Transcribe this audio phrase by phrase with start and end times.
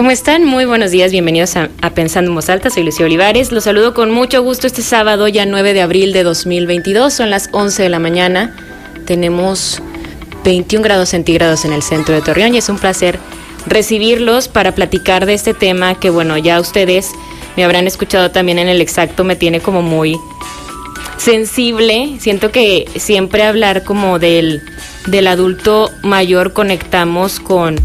[0.00, 0.46] ¿Cómo están?
[0.46, 4.10] Muy buenos días, bienvenidos a, Pensando en Voz Alta, soy Lucía Olivares, los saludo con
[4.10, 7.98] mucho gusto este sábado, ya 9 de abril de 2022, son las 11 de la
[7.98, 8.56] mañana,
[9.04, 9.82] tenemos
[10.42, 13.18] 21 grados centígrados en el centro de Torreón y es un placer
[13.66, 17.10] recibirlos para platicar de este tema que bueno, ya ustedes
[17.58, 20.18] me habrán escuchado también en el exacto, me tiene como muy
[21.18, 24.62] sensible, siento que siempre hablar como del,
[25.08, 27.76] del adulto mayor conectamos con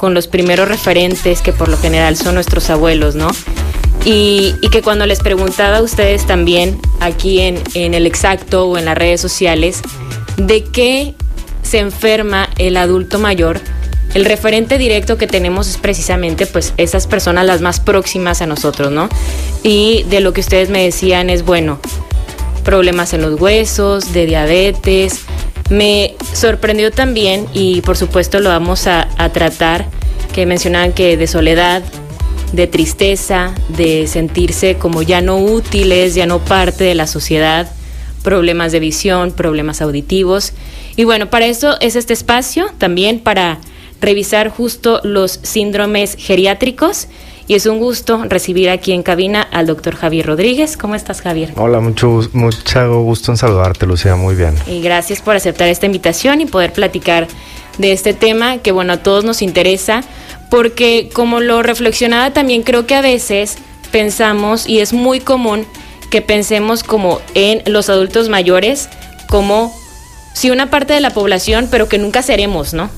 [0.00, 3.28] con los primeros referentes que por lo general son nuestros abuelos, ¿no?
[4.06, 8.86] Y, que cuando les preguntaba a ustedes también aquí en, en el exacto o en
[8.86, 9.82] las redes sociales,
[10.38, 11.14] de qué
[11.62, 13.60] se enferma el adulto mayor,
[14.14, 18.90] el referente directo que tenemos es precisamente pues esas personas las más próximas a nosotros,
[18.90, 19.10] ¿no?
[19.62, 21.78] Y de lo que ustedes me decían es, bueno,
[22.64, 25.26] problemas en los huesos, de diabetes,
[25.70, 29.86] me sorprendió también, y por supuesto lo vamos a, tratar,
[30.34, 31.82] que mencionaban que de soledad,
[32.52, 37.70] de tristeza, de sentirse como ya no útiles, ya no parte de la sociedad,
[38.22, 40.52] problemas de visión, problemas auditivos.
[40.96, 43.60] Y bueno, para eso es este espacio, también para
[44.00, 47.06] revisar justo los síndromes geriátricos
[47.50, 50.76] y es un gusto recibir aquí en cabina al doctor Javier Rodríguez.
[50.76, 51.52] ¿Cómo estás, Javier?
[51.56, 54.54] Hola, mucho, mucho gusto en saludarte, Lucía, muy bien.
[54.68, 57.26] Y gracias por aceptar esta invitación y poder platicar
[57.78, 60.04] de este tema que, bueno, a todos nos interesa,
[60.48, 63.58] porque como lo reflexionaba también creo que a veces
[63.90, 65.66] pensamos, y es muy común
[66.08, 68.88] que pensemos como en los adultos mayores,
[69.28, 69.74] como
[70.32, 72.90] si una parte de la población, pero que nunca seremos, ¿no?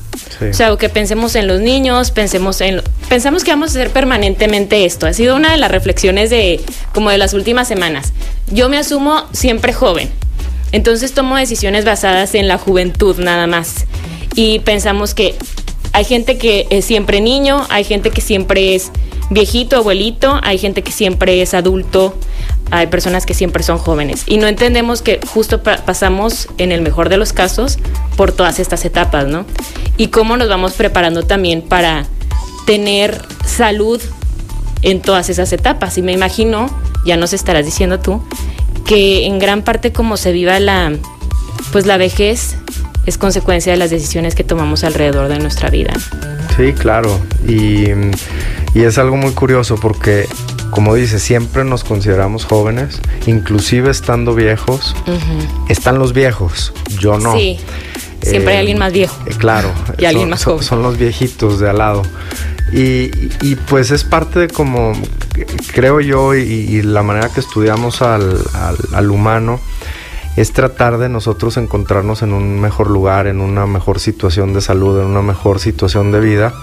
[0.51, 2.83] O sea, que pensemos en los niños, pensemos en...
[3.09, 5.07] Pensamos que vamos a hacer permanentemente esto.
[5.07, 6.61] Ha sido una de las reflexiones de
[6.93, 8.13] como de las últimas semanas.
[8.51, 10.11] Yo me asumo siempre joven.
[10.73, 13.87] Entonces tomo decisiones basadas en la juventud nada más.
[14.35, 15.37] Y pensamos que
[15.93, 18.91] hay gente que es siempre niño, hay gente que siempre es
[19.31, 22.15] viejito, abuelito, hay gente que siempre es adulto,
[22.73, 24.25] hay personas que siempre son jóvenes.
[24.27, 27.79] Y no entendemos que justo pasamos, en el mejor de los casos,
[28.17, 29.45] por todas estas etapas, ¿no?
[29.99, 32.07] Y cómo nos vamos preparando también para
[32.67, 34.01] tener salud
[34.81, 35.99] en todas esas etapas.
[35.99, 36.71] Y me imagino,
[37.05, 38.23] ya nos estarás diciendo tú,
[38.87, 40.95] que en gran parte como se viva la,
[41.73, 42.57] pues la vejez
[43.05, 45.93] es consecuencia de las decisiones que tomamos alrededor de nuestra vida.
[46.57, 47.21] Sí, claro.
[47.47, 47.89] Y,
[48.75, 50.27] y es algo muy curioso porque
[50.73, 54.97] como dice, siempre nos consideramos jóvenes, inclusive estando viejos.
[55.69, 57.37] Están los viejos, yo no.
[57.37, 57.61] Sí,
[58.23, 59.15] siempre hay alguien más viejo.
[59.27, 60.65] Eh, claro, y alguien más joven.
[60.65, 62.03] Son, los viejitos de al lado.
[62.73, 63.11] Y,
[63.69, 64.95] pues es parte de como,
[65.75, 68.43] creo yo, y, la manera que estudiamos al,
[68.95, 69.61] al, humano,
[70.39, 74.99] es tratar de nosotros encontrarnos en un mejor lugar, en una mejor situación de salud,
[74.99, 76.55] en una mejor situación de vida,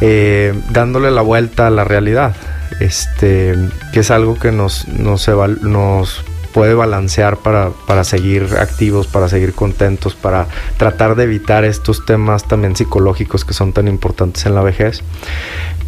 [0.00, 2.34] eh, dándole la vuelta a la realidad
[2.80, 3.54] este,
[3.92, 9.54] que es algo que nos, nos, nos puede balancear para, para, seguir activos, para seguir
[9.54, 10.46] contentos, para
[10.78, 15.02] tratar de evitar estos temas también psicológicos que son tan importantes en la vejez.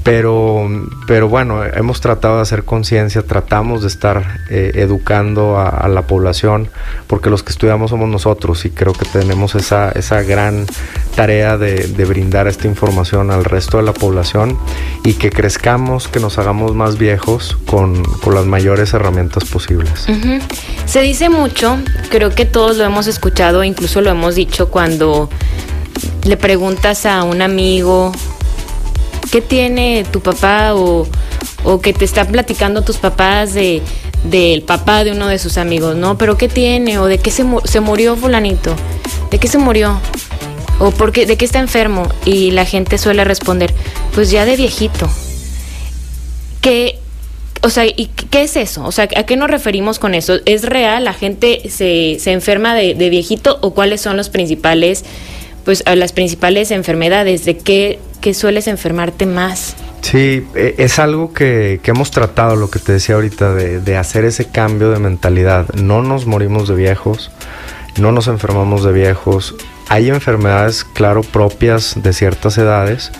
[0.04, 0.68] Pero,
[1.06, 6.68] pero bueno, hemos tratado de hacer conciencia, tratamos de estar eh, educando a, la población,
[7.06, 10.66] porque los que estudiamos somos nosotros y creo que tenemos esa, esa gran
[11.14, 14.58] tarea de, brindar esta información al resto de la población
[15.04, 18.02] y que crezcamos, que nos hagamos más viejos con,
[18.32, 20.06] las mayores herramientas posibles.
[20.86, 21.78] Se dice mucho,
[22.10, 25.28] creo que todos lo hemos escuchado, incluso lo hemos dicho cuando
[26.24, 28.12] le preguntas a un amigo
[29.32, 31.08] ¿qué tiene tu papá o,
[31.82, 33.82] que te están platicando tus papás de
[34.24, 36.16] del papá de uno de sus amigos, ¿no?
[36.16, 36.98] Pero ¿qué tiene?
[36.98, 38.76] ¿O de qué se, se murió fulanito?
[39.32, 40.00] ¿De qué se murió?
[40.78, 42.08] ¿O porque, de qué está enfermo?
[42.24, 43.74] Y la gente suele responder,
[44.14, 45.08] pues ya de viejito.
[46.60, 47.00] ¿Qué,
[47.62, 48.84] o sea, ¿y qué es eso?
[48.84, 50.38] O sea, ¿a qué nos referimos con eso?
[50.44, 51.04] ¿Es real?
[51.04, 53.58] ¿La gente se, se enferma de, de, viejito?
[53.62, 55.04] ¿O cuáles son los principales,
[55.64, 57.44] pues, las principales enfermedades?
[57.44, 59.76] ¿De qué que sueles enfermarte más.
[60.00, 64.46] Sí, e, es algo que, hemos tratado, lo que te decía ahorita, de, hacer ese
[64.46, 65.68] cambio de mentalidad.
[65.74, 67.30] No nos morimos de viejos,
[68.00, 69.54] no nos enfermamos de viejos.
[69.88, 73.12] Hay enfermedades, claro, propias de ciertas edades,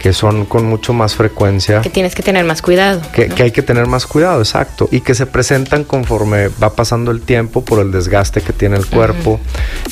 [0.00, 1.82] que son con mucho más frecuencia.
[1.82, 3.02] Que tienes que tener más cuidado.
[3.12, 4.88] Que, que, hay que tener más cuidado, exacto.
[4.90, 8.86] Y que se presentan conforme va pasando el tiempo por el desgaste que tiene el
[8.86, 9.38] cuerpo.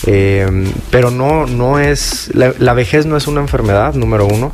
[0.07, 2.31] eh, pero no, no es.
[2.33, 4.53] La, la, vejez no es una enfermedad, número uno.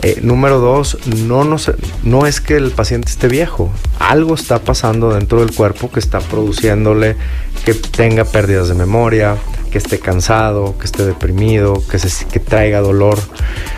[0.00, 1.56] Eh, número dos, no, no,
[2.02, 3.70] no es que el paciente esté viejo.
[3.98, 7.16] Algo está pasando dentro del cuerpo que está produciéndole
[7.66, 9.36] que tenga pérdidas de memoria,
[9.70, 13.18] que esté cansado, que esté deprimido, que, se, que traiga dolor.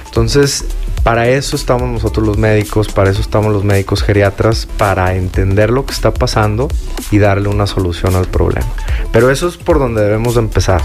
[0.07, 0.65] Entonces,
[1.05, 5.85] para eso estamos nosotros los médicos, para eso estamos los médicos geriatras, para entender lo
[5.85, 6.69] que está pasando
[7.11, 8.67] y darle una solución al problema.
[9.13, 10.81] Pero eso es por donde debemos de empezar.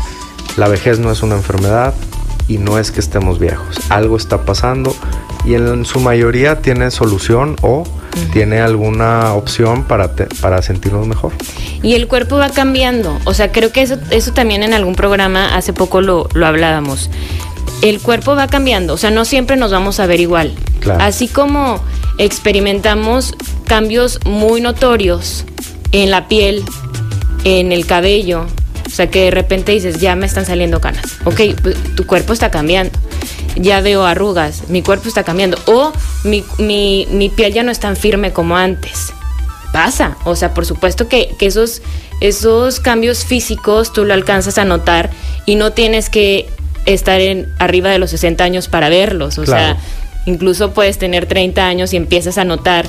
[0.57, 1.94] La vejez no es una enfermedad
[2.50, 3.80] y no es que estemos viejos.
[3.89, 4.94] Algo está pasando
[5.45, 7.86] y en su mayoría tiene solución o
[8.33, 11.31] tiene alguna opción para, te, para sentirnos mejor.
[11.81, 13.18] Y el cuerpo va cambiando.
[13.24, 17.10] O sea, creo que eso, eso también en algún programa hace poco lo, lo hablábamos
[17.81, 20.54] el cuerpo va cambiando, o sea, no siempre nos vamos a ver igual.
[20.80, 21.04] Claro.
[21.04, 21.81] Así como
[22.18, 23.34] experimentamos
[23.66, 25.46] cambios muy notorios
[25.92, 26.64] en la piel,
[27.44, 28.46] en el cabello,
[28.86, 31.06] o sea, que de repente dices, ya me están saliendo canas.
[31.26, 32.98] Ok, pues, tu cuerpo está cambiando.
[33.56, 35.58] Ya veo arrugas, mi cuerpo está cambiando.
[35.68, 35.94] O
[36.24, 39.14] mi, mi, mi piel ya no es tan firme como antes.
[39.72, 41.84] Pasa, o sea, por supuesto que, que esos,
[42.20, 45.12] esos cambios físicos tú lo alcanzas a notar
[45.46, 46.50] y no tienes que
[46.94, 49.38] estar en arriba de los 60 años para verlos.
[49.38, 49.75] O claro.
[49.75, 49.83] sea,
[50.25, 52.86] incluso puedes tener 30 años y empiezas a notar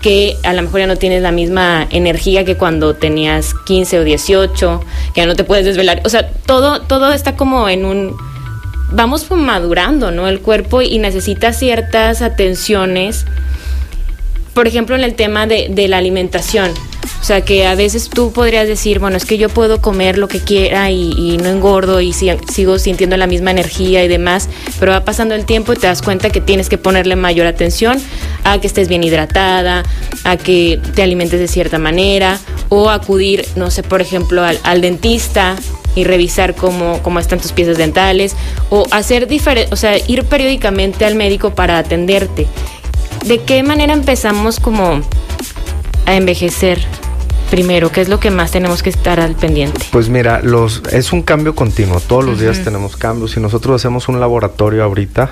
[0.00, 4.04] que a lo mejor ya no tienes la misma energía que cuando tenías 15 o
[4.04, 4.80] 18,
[5.14, 6.00] que ya no te puedes desvelar.
[6.04, 8.16] O sea, todo, todo está como en un...
[8.92, 10.26] Vamos madurando, ¿no?
[10.26, 13.24] El cuerpo y necesita ciertas atenciones.
[14.54, 16.72] Por ejemplo, en el tema de, de la alimentación.
[17.20, 20.26] O sea, que a veces tú podrías decir, bueno, es que yo puedo comer lo
[20.26, 24.92] que quiera y, no engordo y si, sigo sintiendo la misma energía y demás, pero
[24.92, 28.00] va pasando el tiempo y te das cuenta que tienes que ponerle mayor atención
[28.44, 29.84] a que estés bien hidratada,
[30.24, 32.38] a que te alimentes de cierta manera
[32.70, 35.56] o acudir, no sé, por ejemplo, al, al dentista
[35.94, 38.34] y revisar cómo, cómo están tus piezas dentales
[38.70, 42.46] o hacer diferente, o sea, ir periódicamente al médico para atenderte.
[43.26, 45.02] ¿De qué manera empezamos como
[46.06, 46.80] a envejecer?
[47.50, 47.90] Primero?
[47.90, 49.80] ¿Qué es lo que más tenemos que estar al pendiente?
[49.90, 52.00] Pues mira, los, es un cambio continuo.
[52.00, 52.42] Todos los uh -huh.
[52.42, 53.32] días tenemos cambios.
[53.32, 55.30] Si nosotros hacemos un laboratorio ahorita,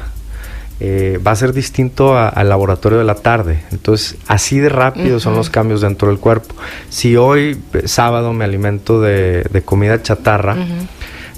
[0.80, 3.62] eh, va a ser distinto al laboratorio de la tarde.
[3.70, 5.22] Entonces, así de rápido uh -huh.
[5.22, 6.54] son los cambios dentro del cuerpo.
[6.90, 10.86] Si hoy, sábado, me alimento de, de comida chatarra, uh -huh.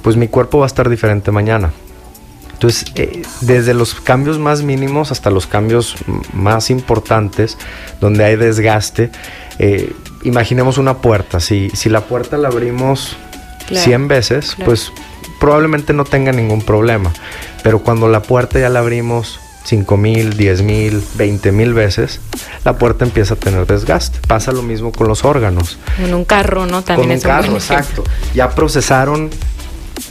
[0.03, 1.71] pues mi cuerpo va a estar diferente mañana.
[2.53, 5.97] Entonces, eh, desde los cambios más mínimos hasta los cambios
[6.35, 7.57] más importantes,
[8.03, 9.11] donde hay desgaste,
[9.59, 11.41] eh, imaginemos una puerta.
[11.41, 13.17] Si, si, la puerta la abrimos
[13.67, 14.67] claro, 100 veces, claro.
[14.67, 14.93] pues
[15.39, 17.13] probablemente no tenga ningún problema.
[17.63, 22.21] Pero cuando la puerta ya la abrimos 5 mil, 10 mil, 20 mil veces,
[22.65, 24.21] la puerta empieza a tener desgaste.
[24.27, 25.79] Pasa lo mismo con los órganos.
[25.99, 26.83] En un carro, ¿no?
[26.83, 28.05] También con un carro, exacto.
[28.35, 29.31] Ya procesaron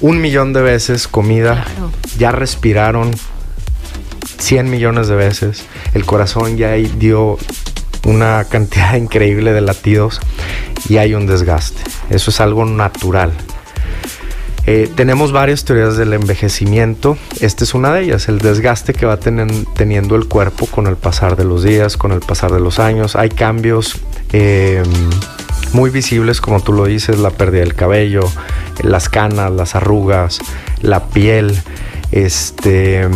[0.01, 1.91] un millón de veces comida, claro.
[2.17, 3.11] ya respiraron
[4.39, 7.37] 100 millones de veces, el corazón ya dio
[8.09, 10.19] una cantidad increíble de latidos
[10.87, 11.81] y hay un desgaste.
[12.09, 13.31] Eso es algo natural.
[14.65, 17.17] Eh, tenemos varias teorías del envejecimiento.
[17.39, 20.95] Esta es una de ellas, el desgaste que va ten teniendo el cuerpo con el
[20.95, 23.15] pasar de los días, con el pasar de los años.
[23.15, 23.99] Hay cambios
[24.31, 24.83] eh,
[25.73, 28.29] muy visibles, como tú lo dices, la pérdida del cabello,
[28.83, 30.39] las canas, las arrugas,
[30.81, 31.59] la piel,
[32.11, 33.01] este...
[33.01, 33.09] Eh,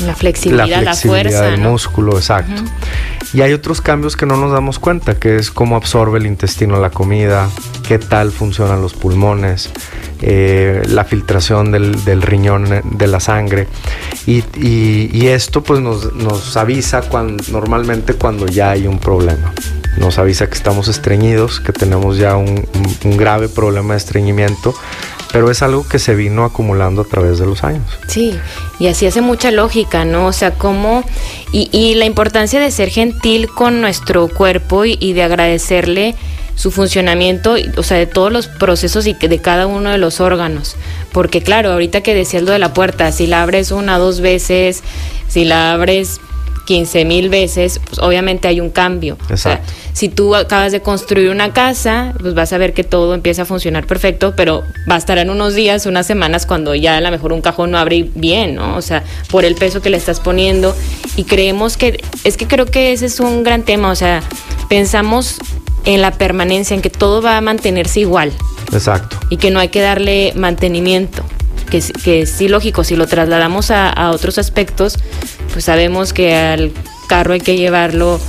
[0.00, 1.70] la flexibilidad, la, flexibilidad la fuerza, del ¿no?
[1.70, 2.62] músculo, exacto.
[2.62, 3.34] Uh -huh.
[3.34, 6.80] Y hay otros cambios que no nos damos cuenta, que es cómo absorbe el intestino
[6.80, 7.48] la comida,
[7.86, 9.70] qué tal funcionan los pulmones,
[10.22, 13.66] eh, la filtración del, del, riñón de la sangre.
[14.26, 19.52] Y, y, y esto pues nos, nos avisa cuando, normalmente cuando ya hay un problema.
[19.98, 22.66] Nos avisa que estamos estreñidos, que tenemos ya un
[23.16, 24.74] grave problema de estreñimiento
[25.32, 27.84] pero es algo que se vino acumulando a través de los años.
[28.08, 28.38] Sí,
[28.78, 30.26] y así hace mucha lógica, ¿no?
[30.26, 31.04] O sea, cómo...
[31.52, 36.14] Y, y la importancia de ser gentil con nuestro cuerpo y, de agradecerle
[36.54, 40.76] su funcionamiento, o sea, de todos los procesos y de cada uno de los órganos.
[41.12, 44.82] Porque claro, ahorita que decía lo de la puerta, si la abres una dos veces,
[45.28, 46.20] si la abres
[46.66, 49.16] 15 mil veces, pues obviamente hay un cambio.
[49.30, 49.34] Exacto.
[49.34, 49.60] O sea,
[49.94, 53.44] si tú acabas de construir una casa, pues vas a ver que todo empieza a
[53.46, 57.70] funcionar perfecto, pero bastarán unos días, unas semanas cuando ya a lo mejor un cajón
[57.70, 58.76] no abre bien, ¿no?
[58.76, 60.76] O sea, por el peso que le estás poniendo.
[61.16, 64.22] Y creemos que, es que creo que ese es un gran tema, o sea,
[64.68, 65.38] pensamos
[65.84, 68.32] en la permanencia, en que todo va a mantenerse igual.
[68.72, 69.16] Exacto.
[69.30, 71.24] Y que no hay que darle mantenimiento.
[71.70, 74.98] que, que sí, lógico, si lo trasladamos a, a otros aspectos,
[75.56, 76.70] pues sabemos que al
[77.08, 78.20] carro hay que llevarlo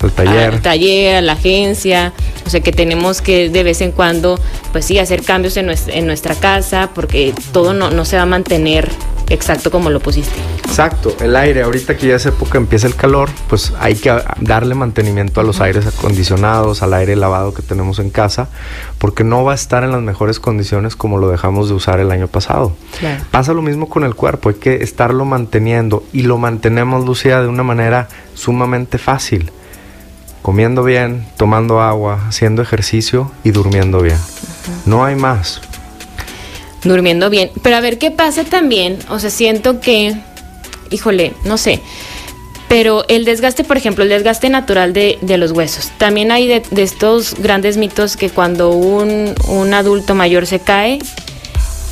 [0.00, 0.54] al taller.
[0.54, 2.14] al taller, a la agencia,
[2.46, 4.40] o sea que tenemos que de vez en cuando,
[4.72, 8.22] pues sí, hacer cambios en nuestra, en nuestra casa, porque todo no, no se va
[8.22, 8.88] a mantener
[9.30, 10.34] exacto como lo pusiste.
[10.64, 14.74] Exacto, el aire, ahorita que ya es época empieza el calor, pues hay que darle
[14.74, 18.48] mantenimiento a los aires acondicionados, al aire lavado que tenemos en casa,
[18.98, 22.10] porque no va a estar en las mejores condiciones como lo dejamos de usar el
[22.10, 22.76] año pasado.
[22.98, 23.24] Claro.
[23.30, 27.48] Pasa lo mismo con el cuerpo, hay que estarlo manteniendo y lo mantenemos, Lucía, de
[27.48, 29.50] una manera sumamente fácil.
[30.42, 34.18] Comiendo bien, tomando agua, haciendo ejercicio y durmiendo bien.
[34.86, 35.60] No hay más.
[36.84, 37.50] Durmiendo bien.
[37.62, 38.98] Pero a ver qué pasa también.
[39.08, 40.14] O sea, siento que,
[40.90, 41.80] híjole, no sé.
[42.68, 45.90] Pero el desgaste, por ejemplo, el desgaste natural de, de los huesos.
[45.98, 51.00] También hay de, de, estos grandes mitos que cuando un, un adulto mayor se cae,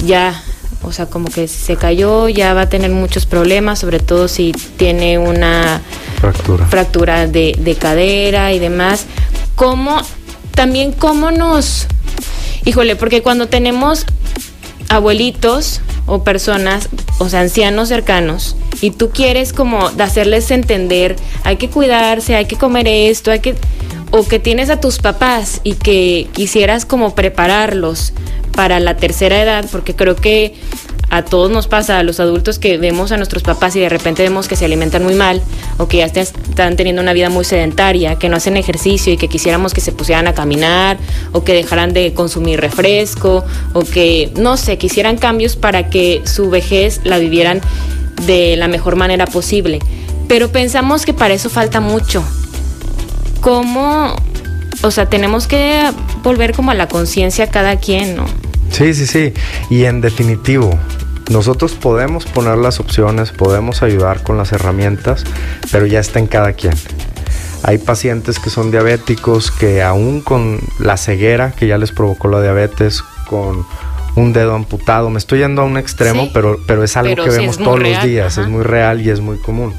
[0.07, 0.41] ya
[0.83, 4.53] o sea, como que se cayó, ya va a tener muchos problemas, sobre todo si
[4.77, 5.83] tiene una
[6.21, 9.07] fractura, fractura de, de cadera y demás.
[9.57, 10.01] ¿Cómo,
[10.55, 11.89] también cómo nos,
[12.65, 14.07] híjole, porque cuando tenemos
[14.89, 21.69] abuelitos o personas, o sea, ancianos cercanos, y tú quieres como hacerles entender, hay que
[21.69, 23.55] cuidarse, hay que comer esto, hay que,
[24.11, 28.13] o que tienes a tus papás y que quisieras como prepararlos
[28.55, 30.55] para la tercera edad, porque creo que
[31.11, 34.23] a todos nos pasa, a los adultos que vemos a nuestros papás y de repente
[34.23, 35.43] vemos que se alimentan muy mal
[35.79, 39.29] o que ya están teniendo una vida muy sedentaria, que no hacen ejercicio y que
[39.29, 40.99] quisiéramos que se pusieran a caminar
[41.33, 46.51] o que dejaran de consumir refresco o que, no sé, quisieran cambios para que su
[46.51, 47.61] vejez la vivieran
[48.27, 49.79] de la mejor manera posible.
[50.27, 52.23] Pero pensamos que para eso falta mucho.
[53.41, 54.15] ¿Cómo?
[54.83, 55.91] O sea, tenemos que
[56.23, 58.27] volver como a la conciencia cada quien, ¿no?
[58.71, 59.33] Sí, sí, sí.
[59.71, 60.79] Y en definitivo,
[61.29, 65.25] nosotros podemos poner las opciones, podemos ayudar con las herramientas,
[65.71, 66.75] pero ya está en cada quien.
[67.63, 72.41] Hay pacientes que son diabéticos que aún con la ceguera que ya les provocó la
[72.41, 73.67] diabetes, con
[74.15, 77.25] un dedo amputado, me estoy yendo a un extremo, sí, pero, pero es algo pero
[77.25, 78.43] que vemos todos real, los días, ajá.
[78.43, 79.75] es muy real y es muy común.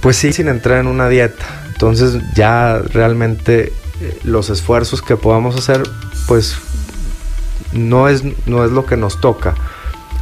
[0.00, 1.44] Pues sí, sin entrar en una dieta.
[1.68, 5.82] Entonces ya realmente eh, los esfuerzos que podamos hacer,
[6.26, 6.56] pues
[7.72, 9.54] no es, no es lo que nos toca.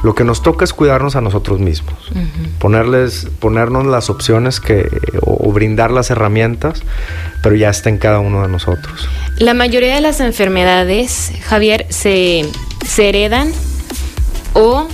[0.07, 1.95] Lo que nos toca es cuidarnos a nosotros mismos,
[2.61, 4.89] ponerles, ponernos las opciones que,
[5.21, 6.85] o, o brindar las herramientas,
[7.43, 9.09] pero ya está en cada uno de nosotros.
[9.39, 12.49] La mayoría de las enfermedades, Javier, se,
[12.87, 13.51] se heredan
[14.53, 14.87] o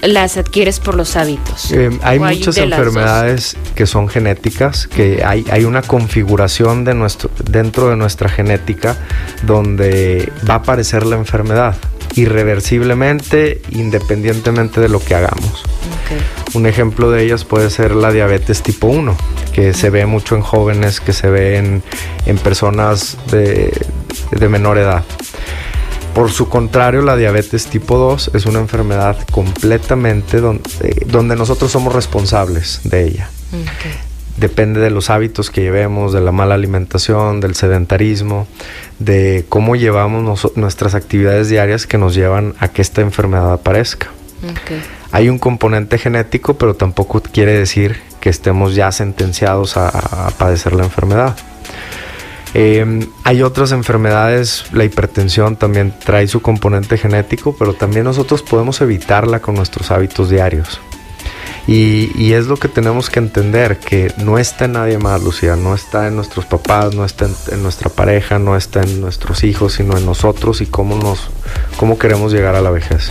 [0.00, 1.70] las adquieres por los hábitos.
[1.72, 6.94] Eh, hay ¿O hay muchas enfermedades que son genéticas, que hay, hay una configuración de
[6.94, 8.96] nuestro, dentro de nuestra genética
[9.42, 11.76] donde va a aparecer la enfermedad
[12.18, 15.62] irreversiblemente, independientemente de lo que hagamos.
[16.54, 19.16] Un ejemplo de ellas puede ser la diabetes tipo 1,
[19.52, 21.82] que se ve mucho en jóvenes, que se ve en,
[22.26, 23.72] en personas de,
[24.32, 25.04] de menor edad.
[26.12, 30.68] Por su contrario, la diabetes tipo 2 es una enfermedad completamente donde,
[31.06, 33.30] donde nosotros somos responsables de ella.
[34.38, 38.48] Depende de los hábitos que llevemos, de la mala alimentación, del sedentarismo,
[38.98, 44.08] de cómo llevamos nos- nuestras actividades diarias que nos llevan a que esta enfermedad aparezca.
[45.12, 50.72] Hay un componente genético, pero tampoco quiere decir que estemos ya sentenciados a, a padecer
[50.74, 51.36] la enfermedad.
[52.54, 58.80] Eh, hay otras enfermedades, la hipertensión también trae su componente genético, pero también nosotros podemos
[58.80, 60.80] evitarla con nuestros hábitos diarios.
[61.68, 65.54] Y, y es lo que tenemos que entender, que no está en nadie más, Lucía,
[65.54, 69.74] no está en nuestros papás, no está en, nuestra pareja, no está en nuestros hijos,
[69.74, 71.28] sino en nosotros y cómo, nos,
[71.76, 73.10] cómo queremos llegar a la vejez.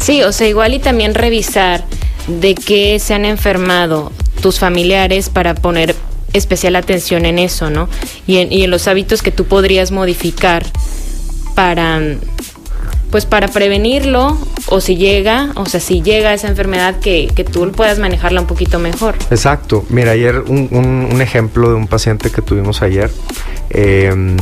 [0.00, 1.84] Sí, o sea, igual y también revisar
[2.26, 4.10] de qué se han enfermado
[4.42, 5.94] tus familiares para poner
[6.32, 7.88] especial atención en eso, ¿no?
[8.26, 10.66] Y en, y en los hábitos que tú podrías modificar
[11.54, 12.00] para,
[13.10, 14.36] pues para prevenirlo
[14.66, 18.46] o si llega, o sea, si llega esa enfermedad que, que tú puedas manejarla un
[18.46, 19.14] poquito mejor.
[19.30, 19.84] Exacto.
[19.88, 23.10] Mira, ayer un, un- un ejemplo de un paciente que tuvimos ayer.
[23.70, 24.36] eh,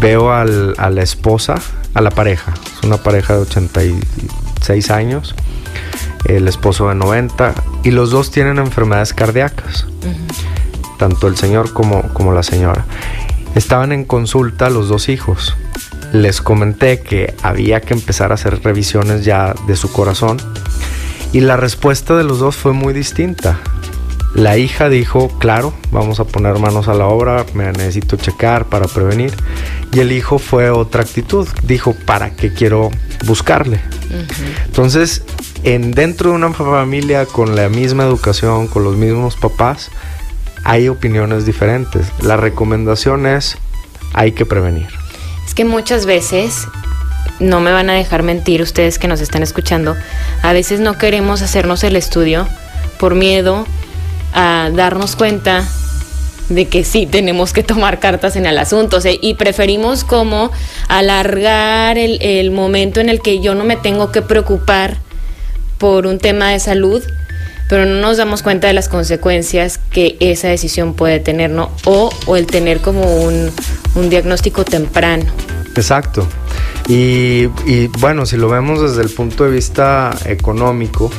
[0.00, 1.54] veo al- a la esposa,
[1.94, 2.52] a la pareja.
[2.76, 5.34] Es una pareja de 86 años.
[6.24, 7.54] El esposo de 90.
[7.84, 9.86] Y los dos tienen enfermedades cardíacas.
[10.98, 12.84] Tanto el señor como, como la señora.
[13.54, 15.54] Estaban en consulta los dos hijos.
[16.12, 20.38] Les comenté que había que empezar a hacer revisiones ya de su corazón.
[21.32, 23.60] Y la respuesta de los dos fue muy distinta.
[24.34, 28.86] La hija dijo, claro, vamos a poner manos a la obra, me necesito checar para
[28.86, 29.32] prevenir.
[29.92, 31.48] Y el hijo fue otra actitud.
[31.64, 32.90] Dijo, ¿para qué quiero
[33.26, 33.80] buscarle?
[34.66, 35.22] Entonces,
[35.64, 39.90] en, dentro de una familia con la misma educación, con los mismos papás,
[40.64, 42.06] hay opiniones diferentes.
[42.20, 43.56] La recomendación es,
[44.12, 44.88] hay que prevenir.
[45.48, 46.68] Es que muchas veces,
[47.40, 49.96] no me van a dejar mentir ustedes que nos están escuchando,
[50.42, 52.46] a veces no queremos hacernos el estudio
[53.00, 53.66] por miedo
[54.34, 55.66] a darnos cuenta
[56.50, 58.98] de que sí tenemos que tomar cartas en el asunto.
[59.22, 60.52] y preferimos como
[60.86, 64.98] alargar el, el, momento en el que yo no me tengo que preocupar
[65.78, 67.02] por un tema de salud,
[67.68, 71.70] pero no nos damos cuenta de las consecuencias que esa decisión puede tener, ¿no?
[71.84, 73.50] O, o el tener como un,
[73.94, 75.24] un diagnóstico temprano.
[75.76, 76.26] Exacto.
[76.88, 81.10] Y, y, bueno, si lo vemos desde el punto de vista económico,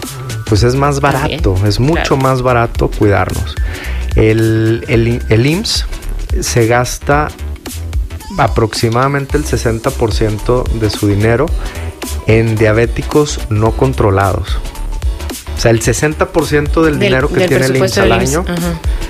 [0.48, 3.56] pues es más barato, es mucho más barato cuidarnos.
[4.16, 5.86] El, el, el IMSS
[6.42, 7.28] se gasta
[8.38, 11.46] aproximadamente el 60% de su dinero
[12.26, 14.58] en diabéticos no controlados.
[15.60, 18.46] O sea, el 60% del, dinero que tiene el IMSS al año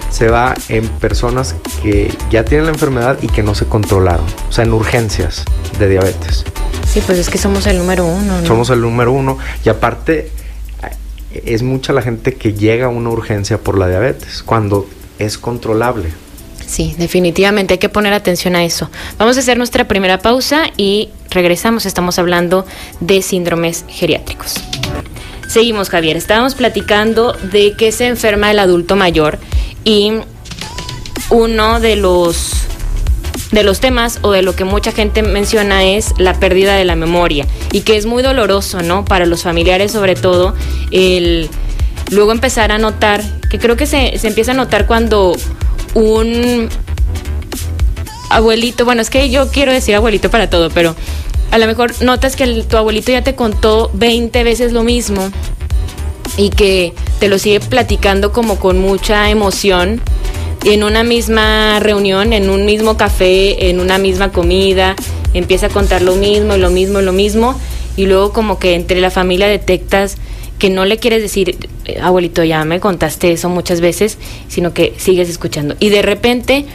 [0.09, 1.53] se va en personas
[1.83, 4.25] que ya tienen la enfermedad y que no se controlaron.
[4.49, 5.45] O sea, en urgencias
[5.77, 6.45] de diabetes.
[6.91, 8.43] Sí, pues es que somos el número uno.
[8.47, 9.37] Somos el número uno.
[9.63, 10.31] Y aparte,
[11.31, 14.89] es mucha la gente que llega a una urgencia por la diabetes, cuando
[15.19, 16.09] es controlable.
[16.65, 18.89] Sí, definitivamente hay que poner atención a eso.
[19.19, 21.85] Vamos a hacer nuestra primera pausa y regresamos.
[21.85, 22.65] Estamos hablando
[23.01, 24.55] de síndromes geriátricos.
[25.49, 26.15] Seguimos, Javier.
[26.15, 29.39] Estábamos platicando de que se enferma el adulto mayor
[29.83, 30.11] y
[31.31, 32.51] uno de los
[33.51, 36.95] de los temas o de lo que mucha gente menciona es la pérdida de la
[36.95, 39.05] memoria y que es muy doloroso, ¿no?
[39.05, 40.53] Para los familiares sobre todo,
[40.91, 41.49] el
[42.11, 45.35] luego empezar a notar, que creo que se, se empieza a notar cuando
[45.95, 46.69] un
[48.29, 50.95] abuelito, bueno, es que yo quiero decir abuelito para todo, pero
[51.51, 55.29] a lo mejor notas que tu abuelito ya te contó 20 veces lo mismo
[56.37, 60.01] y que te lo sigue platicando como con mucha emoción
[60.65, 64.95] en una misma reunión, en un mismo café, en una misma comida,
[65.33, 67.59] empieza a contar lo mismo lo mismo lo mismo,
[67.95, 70.17] y luego como que entre la familia detectas
[70.59, 71.57] que no le quieres decir,
[72.01, 74.17] abuelito, ya me contaste eso muchas veces,
[74.49, 75.75] sino que sigues escuchando.
[75.79, 76.65] Y de repente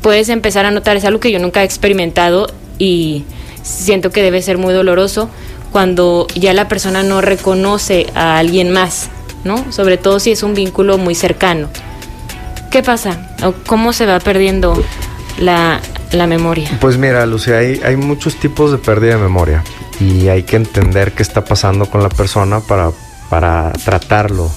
[0.00, 2.46] puedes empezar a notar, es algo que yo nunca he experimentado
[2.78, 3.24] y
[3.66, 5.28] siento que debe ser muy doloroso
[5.72, 9.08] cuando ya la persona no reconoce a alguien más,
[9.44, 9.70] ¿no?
[9.72, 11.68] Sobre todo si es un vínculo muy cercano.
[12.70, 13.28] ¿Qué pasa?
[13.66, 14.82] ¿Cómo se va perdiendo
[15.38, 15.80] la,
[16.12, 16.70] memoria?
[16.80, 19.64] Pues mira, Lucía, hay, hay muchos tipos de pérdida de memoria
[20.00, 22.90] y hay que entender qué está pasando con la persona para,
[23.28, 24.50] para tratarlo.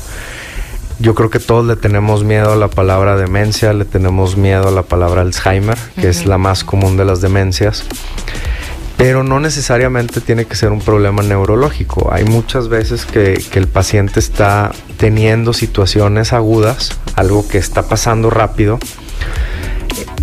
[0.99, 4.71] Yo creo que todos le tenemos miedo a la palabra demencia, le tenemos miedo a
[4.71, 7.85] la palabra Alzheimer, que es la más común de las demencias
[8.99, 12.09] pero no necesariamente tiene que ser un problema neurológico.
[12.11, 18.77] Hay muchas veces que, el paciente está teniendo situaciones agudas, algo que está pasando rápido,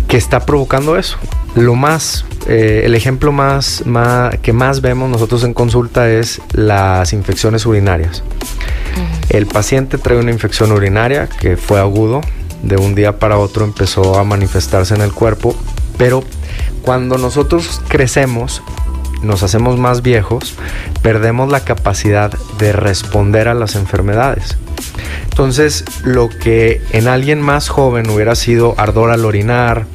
[0.07, 1.17] que está provocando eso.
[1.55, 3.83] Lo más, eh, el ejemplo más,
[4.43, 8.21] que más vemos nosotros en consulta es las infecciones urinarias.
[9.29, 12.21] El paciente trae una infección urinaria que fue agudo,
[12.61, 15.55] de un día para otro empezó a manifestarse en el cuerpo,
[15.97, 16.23] pero
[16.87, 18.63] cuando nosotros crecemos,
[19.21, 20.55] nos hacemos más viejos,
[21.01, 24.57] perdemos la capacidad de responder a las enfermedades.
[25.23, 29.85] Entonces, lo que en alguien más joven hubiera sido ardor al orinar,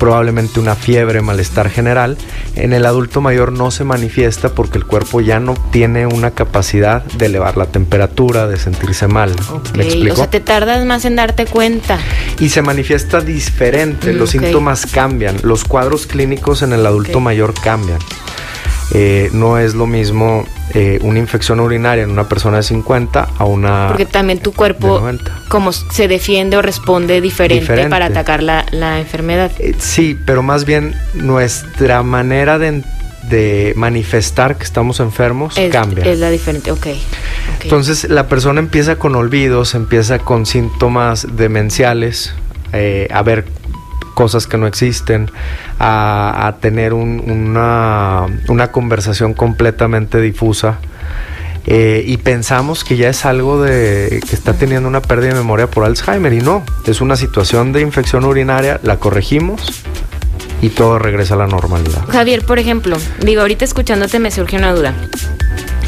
[0.00, 2.16] probablemente una fiebre, malestar general,
[2.56, 7.04] en el adulto mayor no se manifiesta porque el cuerpo ya no tiene una capacidad
[7.04, 9.30] de elevar la temperatura, de sentirse mal.
[9.76, 10.14] ¿Me explico?
[10.14, 11.98] O sea, te tardas más en darte cuenta.
[12.40, 17.98] Y se manifiesta diferente, los síntomas cambian, los cuadros clínicos en el adulto mayor cambian.
[18.92, 23.44] Eh, no es lo mismo eh, una infección urinaria en una persona de 50 a
[23.44, 25.00] una porque también tu cuerpo
[25.46, 29.52] como se defiende o responde diferente, para atacar la, enfermedad.
[29.60, 32.82] Eh, sí pero más bien nuestra manera de,
[33.76, 36.04] manifestar que estamos enfermos cambia.
[36.04, 36.88] es la diferente ok
[37.62, 42.34] entonces la persona empieza con olvidos empieza con síntomas demenciales
[42.72, 43.44] a ver
[44.20, 45.30] cosas que no existen,
[45.78, 48.26] a, tener una,
[48.70, 50.78] conversación completamente difusa.
[51.66, 55.68] Eh, y pensamos que ya es algo de que está teniendo una pérdida de memoria
[55.68, 59.82] por Alzheimer y no, es una situación de infección urinaria, la corregimos
[60.60, 62.06] y todo regresa a la normalidad.
[62.08, 64.92] Javier, por ejemplo, digo, ahorita escuchándote me surge una duda.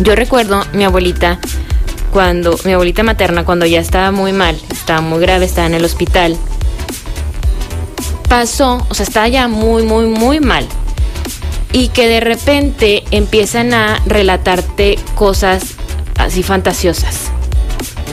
[0.00, 1.38] Yo recuerdo mi abuelita
[2.12, 5.84] cuando mi abuelita materna cuando ya estaba muy mal, estaba muy grave, estaba en el
[5.84, 6.38] hospital
[8.32, 10.66] pasó, o sea, estaba ya muy, muy, muy mal.
[11.74, 15.74] y que de repente empiezan a relatarte cosas
[16.16, 17.30] así fantasiosas.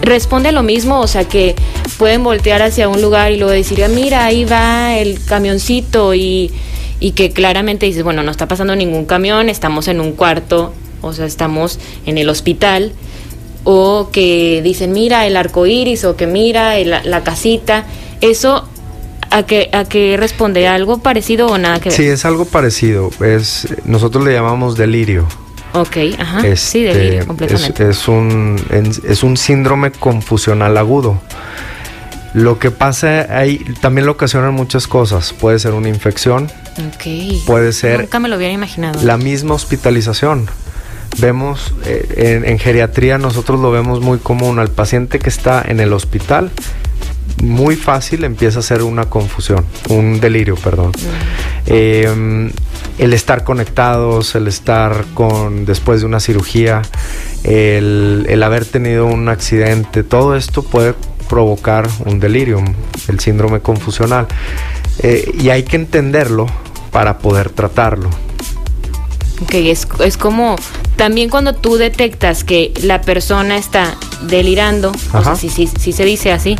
[0.02, 1.56] Responde lo mismo, o sea que
[1.98, 6.52] pueden voltear hacia un lugar y luego decir, "Ah, mira, ahí va el camioncito y,
[7.00, 11.14] y que claramente dices, bueno, no está pasando ningún camión, estamos en un cuarto, o
[11.14, 12.92] sea, estamos en el hospital,
[13.64, 17.86] o que dicen, mira el arco iris, o que mira la casita,
[18.20, 18.68] eso
[19.32, 21.98] a que, a que responde algo parecido o nada que ver.
[21.98, 23.10] Sí, es algo parecido.
[23.24, 25.28] Es, nosotros le llamamos delirio.
[25.74, 26.42] Ok, ajá.
[26.42, 27.90] sí, Este, delirio, es, completamente.
[27.90, 31.22] es un, es- es un síndrome confusional agudo.
[32.34, 35.34] Lo que pasa ahí también lo ocasionan muchas cosas.
[35.34, 36.46] Puede ser una infección,
[36.88, 37.44] Ok.
[37.46, 39.02] puede ser Nunca me lo hubiera imaginado.
[39.04, 40.48] la misma hospitalización.
[41.18, 45.80] Vemos eh, en, en geriatría nosotros lo vemos muy común al paciente que está en
[45.80, 46.52] el hospital.
[47.42, 50.92] Muy fácil empieza a ser una confusión, un delirio, perdón.
[51.66, 52.52] Eh,
[52.98, 56.82] el estar conectados, el estar con después de una cirugía,
[57.44, 60.94] el, el haber tenido un accidente, todo esto puede
[61.30, 62.74] provocar un delirium,
[63.08, 64.28] el síndrome confusional.
[65.02, 66.48] Eh, y hay que entenderlo
[66.92, 68.10] para poder tratarlo.
[69.42, 70.56] Ok, es, es como
[70.96, 76.04] también cuando tú detectas que la persona está delirando, o sea, si, si, si se
[76.04, 76.58] dice así,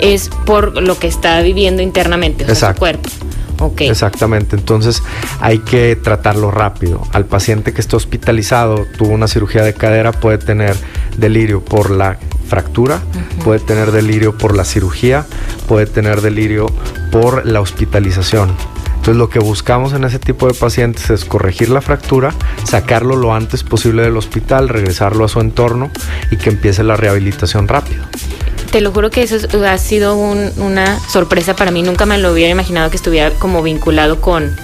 [0.00, 3.08] es por lo que está viviendo internamente, o sea, su cuerpo.
[3.60, 3.82] Ok.
[3.82, 5.02] Exactamente, entonces
[5.40, 7.02] hay que tratarlo rápido.
[7.12, 10.76] Al paciente que está hospitalizado, tuvo una cirugía de cadera, puede tener
[11.16, 13.00] delirio por la fractura,
[13.42, 15.26] puede tener delirio por la cirugía,
[15.66, 16.66] puede tener delirio
[17.10, 18.54] por la hospitalización.
[19.04, 22.32] Entonces lo que buscamos en ese tipo de pacientes es corregir la fractura,
[22.64, 25.90] sacarlo lo antes posible del hospital, regresarlo a su entorno
[26.30, 28.02] y que empiece la rehabilitación rápido.
[28.72, 31.82] Te lo juro que eso es- ha sido un- una sorpresa para mí.
[31.82, 34.56] Nunca me lo hubiera imaginado que estuviera como vinculado con,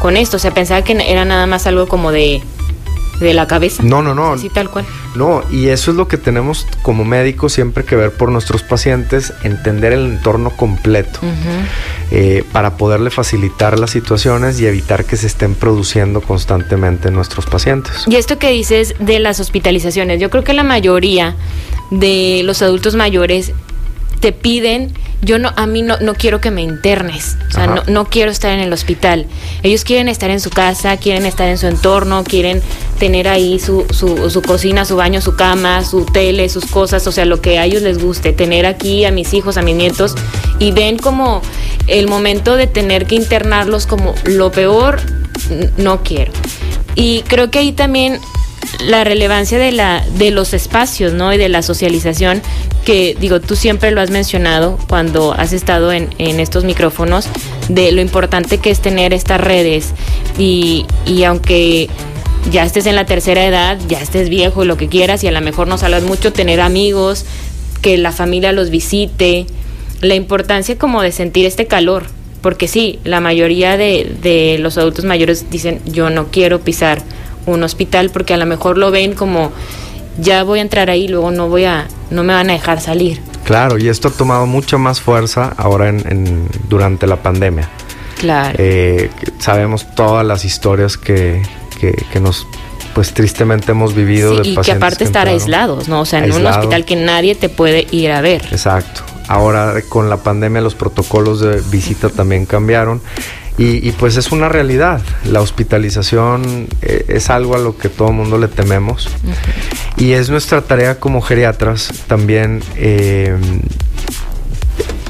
[0.00, 0.38] con esto.
[0.38, 2.42] O sea, pensaba que era nada más algo como de,
[3.20, 3.82] de la cabeza.
[3.82, 4.32] No, no, no.
[4.32, 4.84] Así tal cual.
[5.14, 9.32] No, y eso es lo que tenemos como médicos siempre que ver por nuestros pacientes,
[9.42, 11.20] entender el entorno completo
[12.10, 17.46] eh, para poderle facilitar las situaciones y evitar que se estén produciendo constantemente en nuestros
[17.46, 18.04] pacientes.
[18.06, 21.36] Y esto que dices de las hospitalizaciones, yo creo que la mayoría
[21.90, 23.52] de los adultos mayores
[24.18, 27.82] te piden, yo no, a mí no, no quiero que me internes, o sea, no,
[27.86, 29.26] no quiero estar en el hospital.
[29.62, 32.62] Ellos quieren estar en su casa, quieren estar en su entorno, quieren
[32.98, 37.12] tener ahí su, su, su cocina, su baño, su cama, su tele, sus cosas, o
[37.12, 40.14] sea, lo que a ellos les guste, tener aquí a mis hijos, a mis nietos,
[40.58, 41.42] y ven como
[41.86, 45.00] el momento de tener que internarlos como lo peor,
[45.76, 46.32] no quiero.
[46.94, 48.20] Y creo que ahí también
[48.84, 51.32] la relevancia de la de los espacios, ¿no?
[51.32, 52.42] Y de la socialización
[52.84, 57.28] que digo, tú siempre lo has mencionado cuando has estado en, en estos micrófonos
[57.68, 59.92] de lo importante que es tener estas redes
[60.38, 61.88] y, y aunque
[62.50, 65.40] ya estés en la tercera edad, ya estés viejo lo que quieras y a lo
[65.40, 67.26] mejor no salgas mucho, tener amigos,
[67.82, 69.46] que la familia los visite,
[70.00, 72.06] la importancia como de sentir este calor,
[72.40, 77.02] porque sí, la mayoría de, de los adultos mayores dicen yo no quiero pisar
[77.52, 79.52] un hospital porque a lo mejor lo ven como
[80.20, 83.20] ya voy a entrar ahí, luego no voy a, no me van a dejar salir.
[83.44, 87.68] Claro, y esto ha tomado mucha más fuerza ahora en, en- durante la pandemia.
[88.20, 88.54] Claro.
[88.58, 91.40] Eh, que sabemos todas las historias que,
[91.80, 92.46] que- que nos,
[92.94, 95.40] pues tristemente hemos vivido de Sí, y que pacientes aparte estar entraron.
[95.40, 96.00] aislados, ¿no?
[96.00, 96.56] O sea, en un Aislados.
[96.58, 98.42] hospital que nadie te puede ir a ver.
[98.50, 99.02] Exacto.
[99.28, 103.00] Ahora con la pandemia los protocolos de visita también cambiaron
[103.58, 105.02] y, y, pues es una realidad.
[105.24, 109.08] La hospitalización eh, es algo a lo que todo el mundo le tememos
[109.96, 113.36] y es nuestra tarea como geriatras también eh,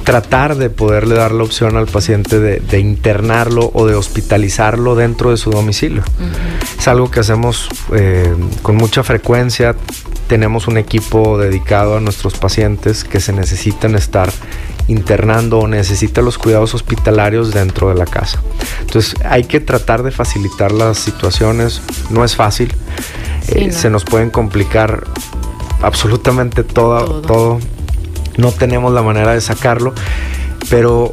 [0.08, 5.30] tratar de poderle dar la opción al paciente de, de internarlo o de hospitalizarlo dentro
[5.30, 6.02] de su domicilio.
[6.78, 9.76] Es algo que hacemos eh, con mucha frecuencia.
[10.26, 14.30] Tenemos un equipo dedicado a nuestros pacientes que se necesitan estar
[14.88, 18.40] internando o necesitan los cuidados hospitalarios dentro de la casa.
[18.80, 21.80] Entonces hay que tratar de facilitar las situaciones.
[22.10, 22.72] No es fácil.
[23.46, 23.72] Sí, Eh, no.
[23.78, 25.04] Se nos pueden complicar
[25.82, 27.20] absolutamente todo, Todo.
[27.22, 27.60] todo.
[28.36, 29.94] No tenemos la manera de sacarlo,
[30.70, 31.12] pero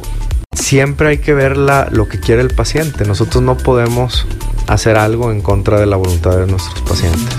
[0.52, 3.04] siempre hay que ver la- lo que quiere el paciente.
[3.04, 4.26] Nosotros no podemos
[4.68, 7.34] hacer algo en contra de la voluntad de nuestros pacientes.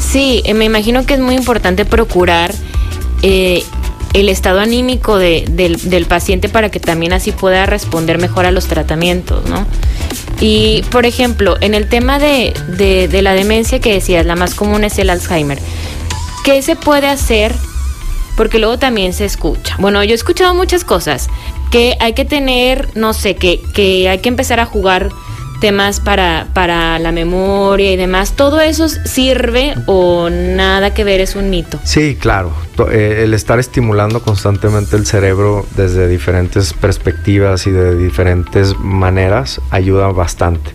[0.00, 2.52] Sí, eh, me imagino que es muy importante procurar
[3.22, 3.64] eh,
[4.14, 8.50] el estado anímico de- del, del paciente para que también así pueda responder mejor a
[8.50, 9.66] los tratamientos, ¿no?
[10.40, 14.84] Y, por ejemplo, en el tema de, de- la demencia que decías, la más común
[14.84, 15.58] es el Alzheimer.
[16.44, 17.54] ¿Qué se puede hacer?
[18.36, 19.76] Porque luego también se escucha.
[19.78, 21.28] Bueno, yo he escuchado muchas cosas.
[21.70, 25.08] Que hay que tener, no sé, que, que hay que empezar a jugar
[25.62, 31.36] temas para, para la memoria y demás, ¿todo eso sirve o nada que ver es
[31.36, 31.78] un mito?
[31.84, 32.52] Sí, claro.
[32.90, 40.08] Eh, el estar estimulando constantemente el cerebro desde diferentes perspectivas y de diferentes maneras ayuda
[40.08, 40.72] bastante.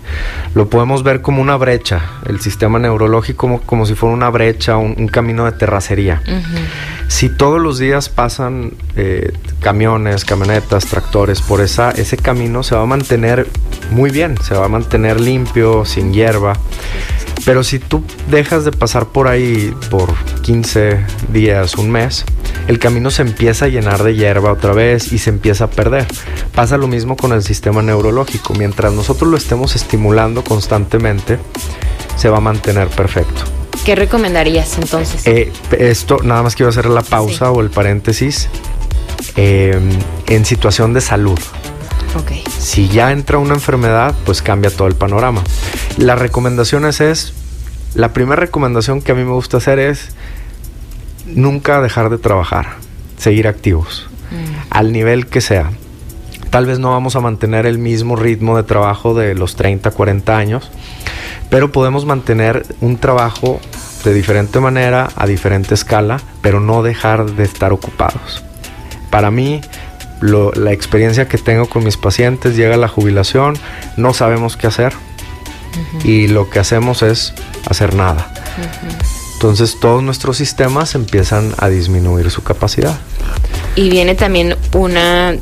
[0.56, 4.78] Lo podemos ver como una brecha, el sistema neurológico como, como si fuera una brecha,
[4.78, 6.22] un, camino de terracería.
[7.08, 12.84] Si todos los días pasan eh, camiones, camionetas, tractores por esa, ese camino, se va
[12.84, 13.48] a mantener
[13.92, 16.54] muy bien, se va a mantener limpio, sin hierba.
[17.46, 21.00] Pero si tú dejas de pasar por ahí por 15
[21.32, 22.26] días, un mes,
[22.68, 26.06] el camino se empieza a llenar de hierba otra vez y se empieza a perder.
[26.54, 28.54] Pasa lo mismo con el sistema neurológico.
[28.54, 31.40] Mientras nosotros lo estemos estimulando constantemente,
[32.16, 33.44] se va a mantener perfecto.
[33.86, 35.26] ¿Qué recomendarías entonces?
[35.26, 38.50] Eh, esto, nada más quiero hacer la pausa o el paréntesis.
[39.36, 39.80] Eh,
[40.28, 41.40] en situación de salud.
[42.48, 45.42] Si ya entra una enfermedad, pues cambia todo el panorama.
[45.98, 47.34] Las recomendaciones es,
[47.96, 50.10] la primera recomendación que a mí me gusta hacer es
[51.26, 52.76] nunca dejar de trabajar,
[53.18, 54.68] seguir activos, mm.
[54.70, 55.72] al nivel que sea.
[56.50, 60.38] Tal vez no vamos a mantener el mismo ritmo de trabajo de los 30, 40
[60.38, 60.72] años,
[61.50, 63.60] pero podemos mantener un trabajo
[64.04, 68.44] de diferente manera, a diferente escala, pero no dejar de estar ocupados.
[69.10, 69.62] Para mí,
[70.22, 73.58] la experiencia que tengo con mis pacientes, llega la jubilación,
[73.98, 74.94] no sabemos qué hacer
[76.04, 77.34] y lo que hacemos es
[77.70, 78.32] hacer nada.
[79.34, 82.98] Entonces todos nuestros sistemas empiezan a disminuir su capacidad.
[83.76, 85.36] Y viene también una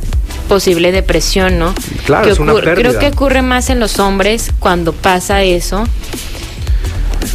[0.50, 1.74] posible depresión, ¿no?
[2.06, 2.76] Claro, es una pérdida.
[2.76, 5.86] Creo que ocurre más en los hombres cuando pasa eso,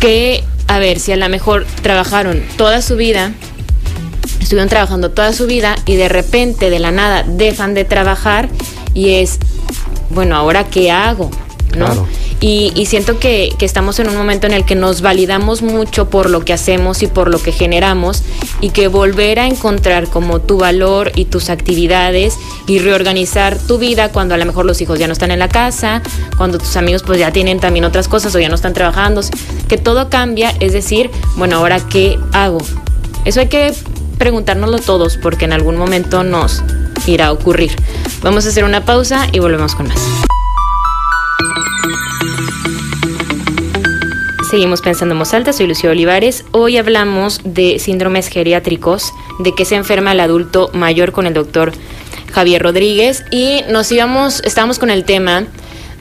[0.01, 3.33] que, a ver, si a lo mejor trabajaron toda su vida
[4.41, 8.49] estuvieron trabajando toda su vida y de repente, de la nada, dejan de trabajar
[8.95, 9.39] y es,
[10.11, 11.31] bueno, ¿ahora qué hago?
[11.77, 12.07] ¿no?
[12.43, 16.43] Y, siento que, estamos en un momento en el que nos validamos mucho por lo
[16.43, 18.23] que hacemos y por lo que generamos
[18.63, 24.11] y que volver a encontrar como tu valor y tus actividades y reorganizar tu vida
[24.11, 26.03] cuando a lo mejor los hijos ya no están en la casa,
[26.39, 29.21] cuando tus amigos pues ya tienen también otras cosas o ya no están trabajando,
[29.69, 32.59] que todo cambia, es decir, bueno, ahora qué hago.
[33.27, 33.75] Eso hay que
[34.21, 36.63] preguntárnoslo todos porque en algún momento nos
[37.07, 37.75] irá a ocurrir.
[38.23, 39.99] Vamos a hacer una pausa y volvemos con más.
[44.51, 46.45] Seguimos pensando en voz alta, soy Lucio Olivares.
[46.51, 51.73] Hoy hablamos de síndromes geriátricos, de que se enferma el adulto mayor con el doctor
[52.33, 55.47] Javier Rodríguez y nos íbamos, estábamos con el tema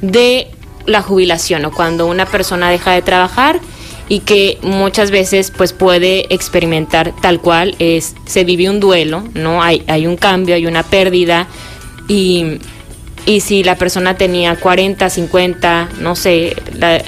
[0.01, 0.51] de
[0.85, 3.61] la jubilación o cuando una persona deja de trabajar
[4.09, 9.63] y que muchas veces pues puede experimentar tal cual es se vive un duelo no
[9.63, 11.47] hay hay un cambio hay una pérdida
[12.07, 12.59] y
[13.25, 16.55] y si la persona tenía 40, 50, no sé,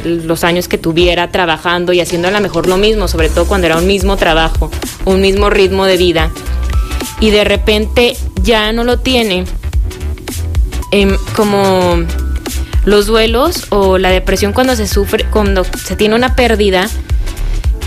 [0.03, 3.65] los años que tuviera trabajando y haciendo a lo mejor lo mismo, sobre todo cuando
[3.65, 4.69] era un mismo trabajo,
[5.05, 6.29] un mismo ritmo de vida,
[7.19, 9.45] y de repente ya no lo tiene,
[10.91, 12.05] em, como
[12.85, 16.89] los duelos o la depresión cuando se sufre, cuando se tiene una pérdida,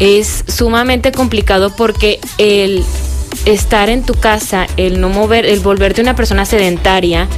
[0.01, 2.85] es sumamente complicado porque el
[3.45, 7.29] estar en tu casa, el no mover, el volverte una persona sedentaria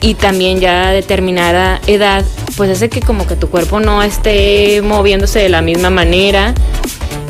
[0.00, 2.24] y también ya a determinada edad,
[2.56, 6.54] pues hace que como que tu cuerpo no esté moviéndose de la misma manera.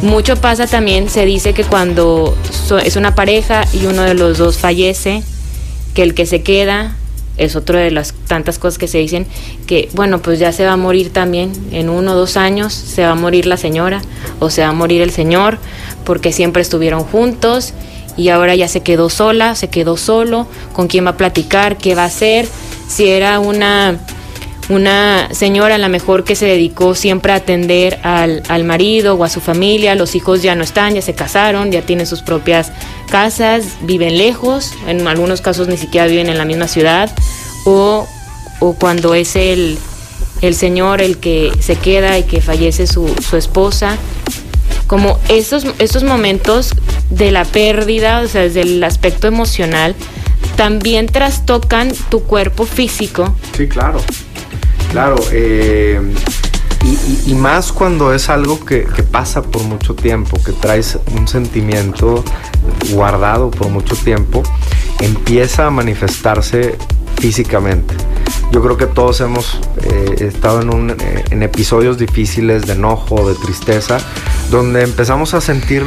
[0.02, 2.36] Mucho pasa también, se dice que cuando
[2.84, 5.22] es una pareja y uno de los dos fallece,
[5.94, 6.96] que el que se queda
[7.38, 9.26] es otra de las tantas cosas que se dicen
[9.66, 13.02] que, bueno, pues ya se va a morir también en uno o dos años, se
[13.02, 14.02] va a morir la señora
[14.40, 15.58] o se va a morir el señor,
[16.04, 17.74] porque siempre estuvieron juntos
[18.16, 21.94] y ahora ya se quedó sola, se quedó solo, con quién va a platicar, qué
[21.94, 22.46] va a hacer,
[22.88, 23.98] si era una
[24.68, 29.22] una señora a lo mejor que se dedicó siempre a atender al, al, marido o
[29.22, 32.72] a su familia, los hijos ya no están, ya se casaron, ya tienen sus propias
[33.06, 37.10] casas, viven lejos, en algunos casos ni siquiera viven en la misma ciudad,
[37.64, 38.06] o,
[38.60, 39.78] o cuando es el,
[40.42, 43.96] el, señor el que se queda y que fallece su, su esposa.
[44.86, 46.70] Como estos, estos momentos
[47.10, 49.96] de la pérdida, o sea, desde el aspecto emocional,
[50.56, 53.34] también trastocan tu cuerpo físico.
[53.56, 54.00] Sí, claro.
[54.92, 56.00] Claro, eh,
[57.26, 62.24] y, más cuando es algo que, pasa por mucho tiempo, que traes un sentimiento
[62.92, 64.42] guardado por mucho tiempo,
[65.00, 66.76] empieza a manifestarse
[67.20, 67.94] físicamente.
[68.52, 73.28] Yo creo que todos hemos eh, estado en, un, eh, en episodios difíciles de enojo,
[73.28, 73.98] de tristeza,
[74.50, 75.82] donde empezamos a sentir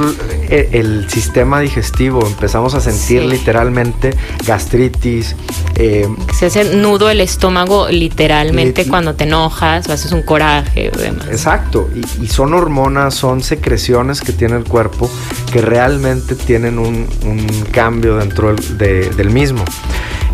[0.50, 3.28] eh, el, sistema digestivo, empezamos a sentir Sí.
[3.28, 4.14] literalmente
[4.46, 5.36] gastritis,
[5.76, 10.92] eh, Se hace nudo el estómago literalmente Lit- cuando te enojas o haces un coraje
[10.94, 11.28] o demás.
[11.32, 15.10] Exacto, y, y son hormonas, son secreciones que tiene el cuerpo
[15.52, 19.64] que realmente tienen un, un cambio dentro del, de- del mismo.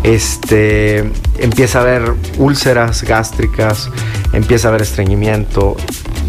[0.06, 0.98] Este,
[1.38, 3.90] empieza a haber úlceras gástricas,
[4.32, 5.76] empieza a haber estreñimiento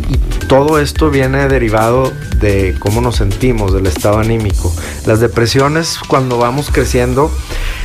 [0.10, 4.74] y todo esto viene derivado de cómo nos sentimos, del estado anímico.
[5.06, 7.32] Las depresiones cuando vamos creciendo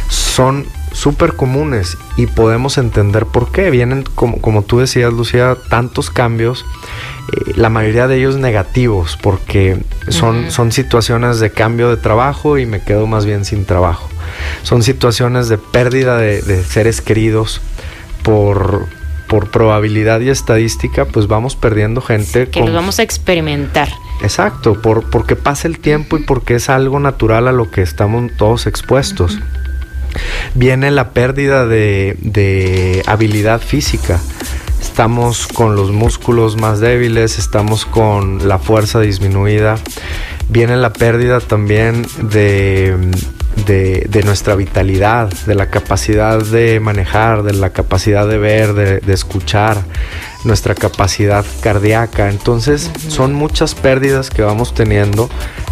[0.09, 3.71] son súper comunes y podemos entender por qué.
[3.71, 6.65] Vienen, como, como tú decías, Lucía, tantos cambios,
[7.33, 12.67] eh, la mayoría de ellos negativos, porque son, son situaciones de cambio de trabajo y
[12.67, 14.09] me quedo más bien sin trabajo.
[14.63, 17.61] Son situaciones de pérdida de, de seres queridos
[18.23, 18.87] por,
[19.29, 22.49] por probabilidad y estadística, pues vamos perdiendo gente.
[22.49, 23.89] Que con- los vamos a experimentar.
[24.23, 28.31] Exacto, por, porque pasa el tiempo y porque es algo natural a lo que estamos
[28.37, 29.39] todos expuestos.
[30.55, 34.21] Viene la pérdida de, de habilidad física.
[34.81, 39.77] Estamos con los músculos más débiles, estamos con la fuerza disminuida.
[40.51, 42.95] Viene la pérdida también de,
[43.67, 48.99] de- de nuestra vitalidad, de la capacidad de manejar, de la capacidad de ver, de,
[49.01, 49.79] de escuchar,
[50.45, 52.29] nuestra capacidad cardíaca.
[52.31, 55.29] Entonces son muchas pérdidas que vamos teniendo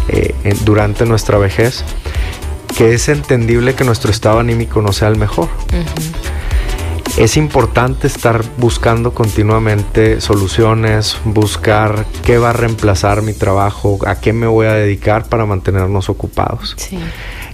[0.07, 1.83] eh, en- durante nuestra vejez
[2.77, 5.49] que es entendible que nuestro estado anímico no sea el mejor.
[7.17, 14.31] Es importante estar buscando continuamente soluciones, buscar qué va a reemplazar mi trabajo, a qué
[14.31, 16.73] me voy a dedicar para mantenernos ocupados.
[16.77, 16.97] Sí.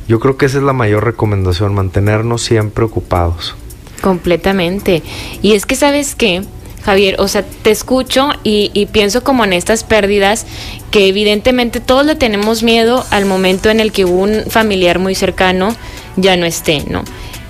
[0.07, 3.55] Yo creo que esa es la mayor recomendación, mantenernos siempre ocupados.
[4.01, 5.03] Completamente.
[5.41, 6.43] Y es que, ¿sabes qué?
[6.83, 10.45] Javier, o sea, te escucho y, y pienso como en estas pérdidas
[10.91, 15.75] que evidentemente todos le tenemos miedo al momento en el que un familiar muy cercano
[16.15, 17.03] ya no esté, ¿no?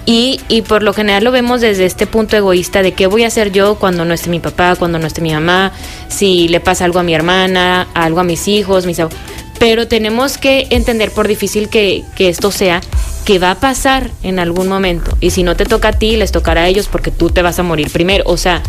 [0.07, 3.27] Y, y por lo general lo vemos desde este punto egoísta de qué voy a
[3.27, 5.73] hacer yo cuando no esté mi papá, cuando no esté mi mamá,
[6.07, 9.11] si le pasa algo a mi hermana, algo a mis hijos, mis ab-
[9.59, 12.81] Pero tenemos que entender, por difícil que, que esto sea,
[13.25, 15.17] que va a pasar en algún momento.
[15.19, 17.57] Y si no te toca a ti, les tocará a ellos porque tú te vas
[17.59, 18.23] a morir primero.
[18.27, 18.61] O sea,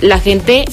[0.00, 0.64] la gente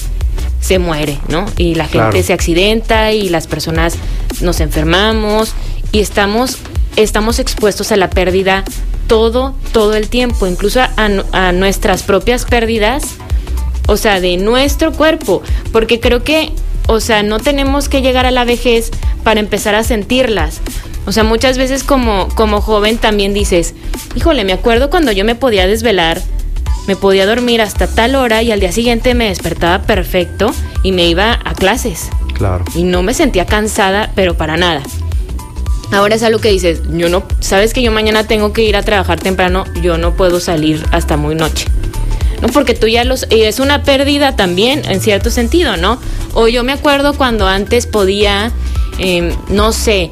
[0.61, 1.45] se muere, ¿no?
[1.57, 2.23] Y la gente Claro.
[2.23, 3.95] se accidenta y las personas
[4.41, 5.53] nos enfermamos
[5.91, 6.57] y estamos,
[6.95, 8.63] estamos expuestos a la pérdida
[9.07, 10.91] todo, todo el tiempo, incluso a,
[11.31, 13.03] a nuestras propias pérdidas,
[13.87, 16.51] o sea, de nuestro cuerpo, porque creo que,
[16.87, 18.91] o sea, no tenemos que llegar a la vejez
[19.23, 20.61] para empezar a sentirlas.
[21.05, 23.73] O sea, muchas veces como, como joven también dices,
[24.15, 26.21] híjole, me acuerdo cuando yo me podía desvelar,
[26.87, 30.51] me podía dormir hasta tal hora y al día siguiente me despertaba perfecto
[30.83, 32.09] y me iba a clases.
[32.33, 32.63] Claro.
[32.75, 34.81] Y no me sentía cansada, pero para nada.
[35.91, 38.83] Ahora es algo que dices, yo no, sabes que yo mañana tengo que ir a
[38.83, 41.65] trabajar temprano, yo no puedo salir hasta muy noche.
[42.41, 45.99] No, porque tú ya los, y es una pérdida también, en cierto sentido, ¿no?
[46.33, 48.51] O yo me acuerdo cuando antes podía,
[48.97, 50.09] eh, no sé,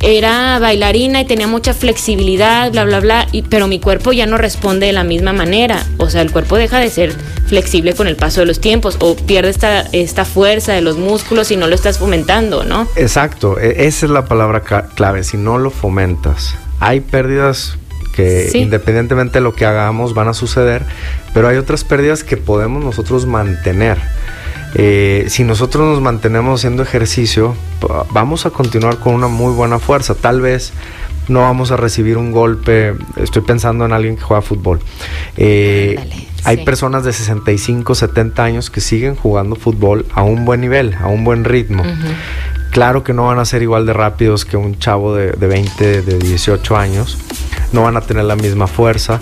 [0.00, 4.38] era bailarina y tenía mucha flexibilidad, bla, bla, bla, y, pero mi cuerpo ya no
[4.38, 5.86] responde de la misma manera.
[5.98, 7.14] O sea, el cuerpo deja de ser
[7.46, 11.50] flexible con el paso de los tiempos o pierde esta, esta fuerza de los músculos
[11.50, 12.86] y no lo estás fomentando, ¿no?
[12.96, 14.62] Exacto, e- esa es la palabra
[14.94, 16.54] clave, si no lo fomentas.
[16.80, 17.78] Hay pérdidas
[18.16, 18.58] que Sí.
[18.58, 20.82] independientemente de lo que hagamos van a suceder,
[21.34, 23.98] pero hay otras pérdidas que podemos nosotros mantener.
[24.74, 27.54] Eh, si nosotros nos mantenemos haciendo ejercicio,
[28.12, 30.14] vamos a continuar con una muy buena fuerza.
[30.14, 30.72] Tal vez
[31.28, 32.94] no vamos a recibir un golpe.
[33.16, 34.80] Estoy pensando en alguien que juega fútbol.
[35.36, 35.96] Eh,
[36.44, 36.64] hay sí.
[36.64, 41.24] personas de 65, 70 años que siguen jugando fútbol a un buen nivel, a un
[41.24, 41.82] buen ritmo.
[42.70, 46.02] Claro que no van a ser igual de rápidos que un chavo de, de 20,
[46.02, 47.16] de 18 años.
[47.72, 49.20] No van a tener la misma fuerza,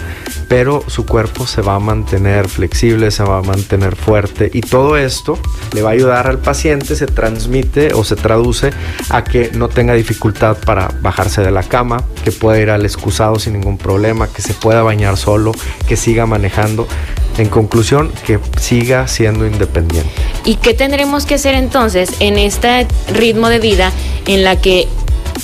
[0.49, 4.97] pero su cuerpo se va a mantener flexible, se va a mantener fuerte y todo
[4.97, 5.39] esto
[5.73, 8.71] le va a ayudar al paciente, se transmite o se traduce
[9.11, 13.39] a que no tenga dificultad para bajarse de la cama, que pueda ir al excusado
[13.39, 15.53] sin ningún problema, que se pueda bañar solo,
[15.89, 16.87] que siga manejando.
[17.37, 20.09] En conclusión, que siga siendo independiente.
[20.45, 23.91] ¿Y qué tendremos que hacer entonces en este ritmo de vida
[24.27, 24.87] en la que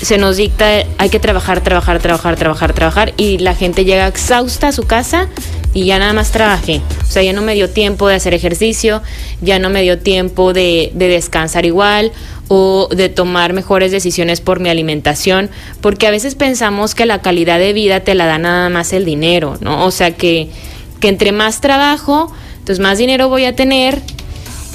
[0.01, 4.69] se nos dicta hay que trabajar, trabajar, trabajar, trabajar, trabajar y la gente llega exhausta
[4.69, 5.29] a su casa
[5.73, 6.81] y ya nada más trabajé?
[7.03, 9.03] O sea, ya no me dio tiempo de hacer ejercicio,
[9.41, 12.13] ya no me dio tiempo de, de descansar igual
[12.49, 17.61] o de tomar mejores decisiones por mi alimentación, porque a veces pensamos que la calidad
[17.61, 19.85] de vida te la da nada más el dinero, ¿no?
[19.87, 20.51] O sea que,
[20.99, 24.01] que entre más trabajo, entonces más dinero voy a tener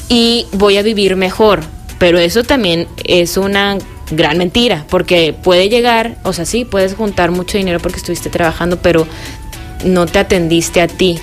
[0.08, 1.62] y voy a vivir mejor.
[2.00, 3.78] Pero eso también es una
[4.12, 8.78] gran mentira, porque puede llegar, o sea, sí, puedes juntar mucho dinero porque estuviste trabajando,
[8.78, 9.08] pero
[9.84, 11.20] no te atendiste a ti,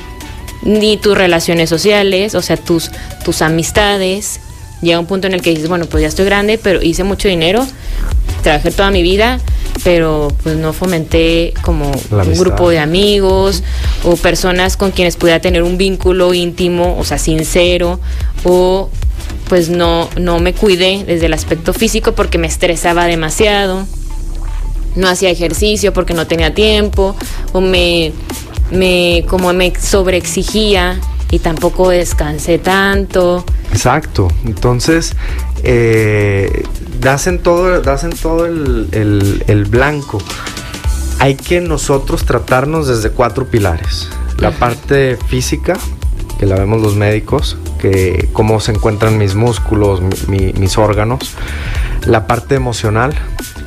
[0.62, 2.90] ni tus relaciones sociales, o sea, tus,
[3.24, 4.40] tus amistades.
[4.80, 7.28] Llega un punto en el que dices, bueno, pues ya estoy grande, pero hice mucho
[7.28, 7.64] dinero,
[8.42, 9.38] trabajé toda mi vida,
[9.84, 13.62] pero pues no fomenté como un grupo de amigos
[14.02, 18.00] o personas con quienes pudiera tener un vínculo íntimo, o sea, sincero,
[18.44, 18.90] o
[19.52, 23.86] pues no, no me cuidé desde el aspecto físico porque me estresaba demasiado,
[24.96, 27.14] no hacía ejercicio porque no tenía tiempo,
[27.52, 28.14] o me,
[28.70, 30.98] me como me sobreexigía
[31.30, 33.44] y tampoco descansé tanto.
[33.70, 35.16] Exacto, entonces
[35.64, 36.64] eh,
[36.98, 40.16] das en todo, das en todo el, el, blanco.
[41.18, 44.08] Hay que nosotros tratarnos desde cuatro pilares.
[44.38, 45.76] La parte física,
[46.38, 51.34] que la vemos los médicos, que cómo se encuentran mis músculos, mis órganos.
[52.06, 53.12] La parte emocional,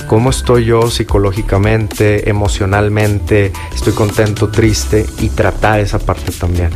[0.08, 6.70] cómo estoy yo psicológicamente, emocionalmente, estoy contento, triste y tratar esa parte también.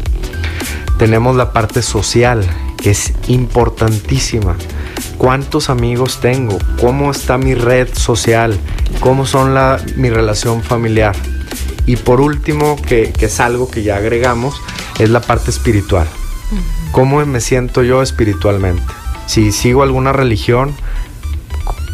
[0.99, 2.45] Tenemos la parte social,
[2.77, 4.57] que es importantísima.
[5.17, 6.59] ¿Cuántos amigos tengo?
[6.79, 8.59] ¿Cómo está mi red social?
[9.01, 11.17] ¿Cómo son la, mi relación familiar?
[11.87, 14.61] Y por último, que, que, es algo que ya agregamos,
[14.99, 16.07] es la parte espiritual.
[16.93, 18.83] ¿Cómo me siento yo espiritualmente?
[19.27, 20.75] Si sigo alguna religión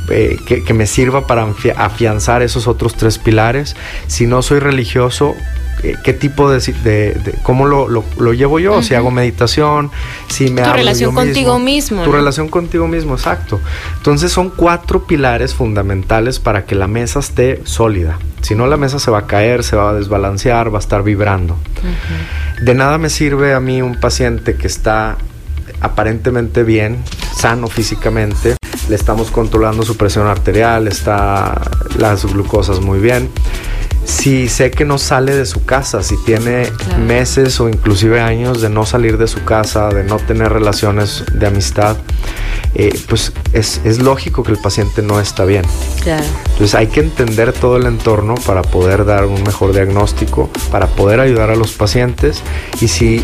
[0.09, 3.75] eh, que, que, me sirva para afianzar esos otros tres pilares.
[4.07, 5.35] Si no soy religioso,
[6.03, 9.91] qué tipo de, de, cómo lo, lo, llevo yo, si hago meditación,
[10.29, 13.61] si me tu relación contigo mismo, tu relación contigo mismo, exacto.
[13.97, 18.19] Entonces son cuatro pilares fundamentales para que la mesa esté sólida.
[18.43, 21.03] Si no la mesa se va a caer, se va a desbalancear, va a estar
[21.03, 21.57] vibrando.
[22.63, 25.17] De nada me sirve a mí un paciente que está
[25.81, 27.03] aparentemente bien,
[27.37, 28.57] sano físicamente,
[28.89, 31.61] le estamos controlando su presión arterial, está
[31.99, 33.29] las glucosas muy bien
[34.07, 36.71] si sé que no sale de su casa, si tiene
[37.07, 41.47] meses o inclusive años de no salir de su casa, de no tener relaciones de
[41.47, 41.97] amistad,
[42.75, 45.65] eh, pues es, lógico que el paciente no está bien.
[46.01, 51.21] Entonces hay que entender todo el entorno para poder dar un mejor diagnóstico, para poder
[51.21, 52.43] ayudar a los pacientes
[52.81, 53.21] y si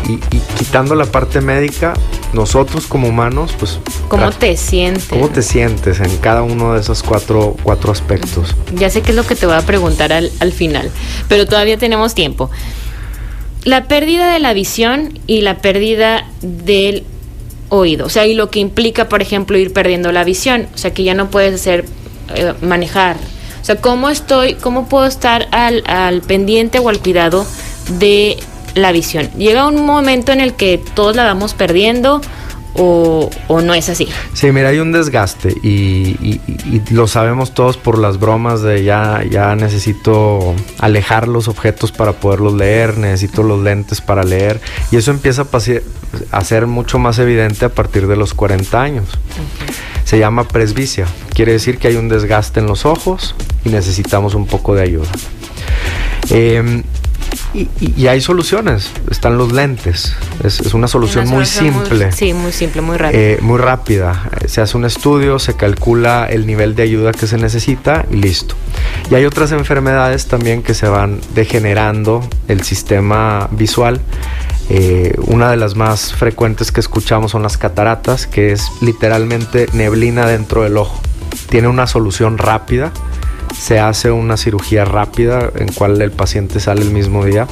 [0.57, 1.93] quitando la parte médica,
[2.33, 3.79] nosotros como humanos, pues...
[4.07, 5.05] ¿Cómo te sientes?
[5.05, 8.55] ¿Cómo te sientes en cada uno de esos cuatro, cuatro aspectos?
[8.75, 10.72] Ya sé qué es lo que te voy a preguntar al, al final,
[11.27, 12.49] pero todavía tenemos tiempo.
[13.63, 17.03] La pérdida de la visión y la pérdida del
[17.69, 18.05] oído.
[18.05, 20.67] O sea, y lo que implica, por ejemplo, ir perdiendo la visión.
[20.73, 21.85] O sea, que ya no puedes hacer,
[22.35, 23.17] eh, manejar.
[23.61, 27.45] O sea, ¿cómo estoy, cómo puedo estar al, al pendiente o al cuidado
[27.99, 28.37] de
[28.75, 29.29] la visión?
[29.37, 32.21] Llega un momento en el que todos la vamos perdiendo
[32.75, 33.29] o,
[33.61, 34.07] no es así?
[34.33, 36.39] Sí, mira, hay un desgaste y,
[36.91, 42.53] lo sabemos todos por las bromas de ya, ya necesito alejar los objetos para poderlos
[42.53, 44.59] leer, necesito los lentes para leer
[44.91, 45.45] y eso empieza
[46.31, 49.05] a, ser mucho más evidente a partir de los 40 años.
[50.03, 54.47] Se llama presbicia, quiere decir que hay un desgaste en los ojos y necesitamos un
[54.47, 55.09] poco de ayuda.
[56.29, 56.83] Em,
[57.53, 60.15] y, hay soluciones, están los lentes.
[60.43, 62.11] Es, una solución muy simple.
[62.11, 63.19] sí, muy simple, muy rápida.
[63.19, 64.29] Eh, muy rápida.
[64.47, 68.55] Se hace un estudio, se calcula el nivel de ayuda que se necesita y listo.
[69.11, 74.01] Y hay otras enfermedades también que se van degenerando el sistema visual.
[74.69, 80.25] Eh, una de las más frecuentes que escuchamos son las cataratas, que es literalmente neblina
[80.25, 80.99] dentro del ojo.
[81.49, 82.91] Tiene una solución rápida
[83.57, 87.47] se hace una cirugía rápida en cual el paciente sale el mismo día,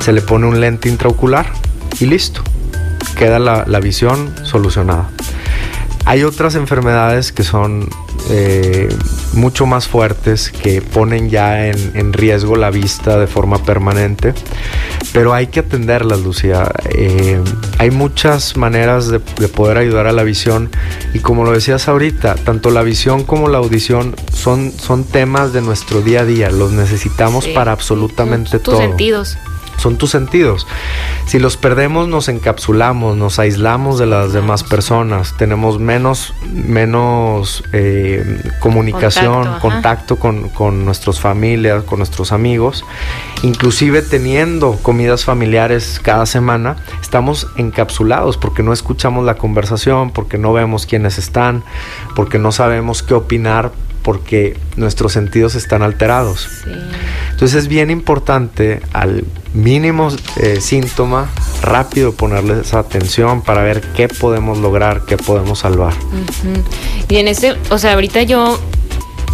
[0.00, 1.46] se le pone un lente intraocular
[1.98, 2.42] y listo,
[3.16, 5.10] queda la, la visión solucionada.
[6.06, 7.88] Hay otras enfermedades que son
[8.28, 8.88] eh,
[9.32, 14.34] mucho más fuertes, que ponen ya en, riesgo la vista de forma permanente,
[15.12, 16.70] pero hay que atenderlas, Lucía.
[16.90, 17.40] Eh,
[17.78, 20.70] hay muchas maneras de, poder ayudar a la visión
[21.14, 25.60] y como lo decías ahorita, tanto la visión como la audición son, son temas de
[25.62, 28.76] nuestro día a día, los necesitamos para absolutamente todo.
[28.76, 29.38] Tus sentidos.
[29.80, 30.66] Son tus sentidos.
[31.26, 38.42] Si los perdemos nos encapsulamos, nos aislamos de las demás personas, tenemos menos, menos eh,
[38.60, 42.84] comunicación, contacto, con, con nuestras familias, con nuestros amigos.
[43.42, 50.52] Inclusive teniendo comidas familiares cada semana, estamos encapsulados porque no escuchamos la conversación, porque no
[50.52, 51.64] vemos quiénes están,
[52.14, 53.72] porque no sabemos qué opinar
[54.02, 56.48] porque nuestros sentidos están alterados.
[57.30, 61.30] Entonces es bien importante al mínimo eh, síntoma
[61.62, 65.94] rápido ponerles atención para ver qué podemos lograr, qué podemos salvar.
[67.08, 68.58] Y en ese, o sea, ahorita yo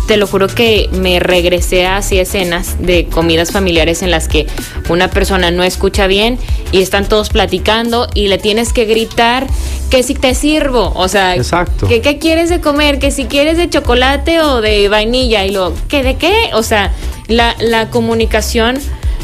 [0.07, 4.47] te lo juro que me regresé a así escenas de comidas familiares en las que
[4.89, 6.39] una persona no escucha bien
[6.71, 9.47] y están todos platicando y le tienes que gritar
[9.91, 11.89] que si te sirvo, o sea, Exacto.
[11.89, 15.75] Que, qué quieres de comer, que si quieres de chocolate o de vainilla y lo,
[15.89, 16.51] ¿que de qué?
[16.55, 16.93] O sea,
[17.29, 18.79] la, la comunicación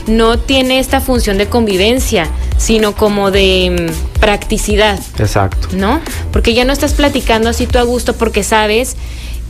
[0.07, 4.99] no tiene esta función de convivencia, sino como de mm, practicidad.
[5.19, 5.69] Exacto.
[5.73, 6.01] ¿No?
[6.33, 8.97] Porque ya no estás platicando así tú a gusto porque sabes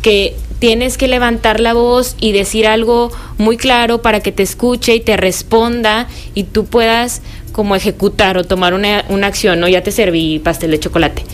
[0.02, 4.94] que tienes que levantar la voz y decir algo muy claro para que te escuche
[4.94, 7.20] y te responda y tú puedas
[7.52, 9.68] como ejecutar o tomar una, acción, ¿no?
[9.68, 11.24] Ya te serví pastel de chocolate.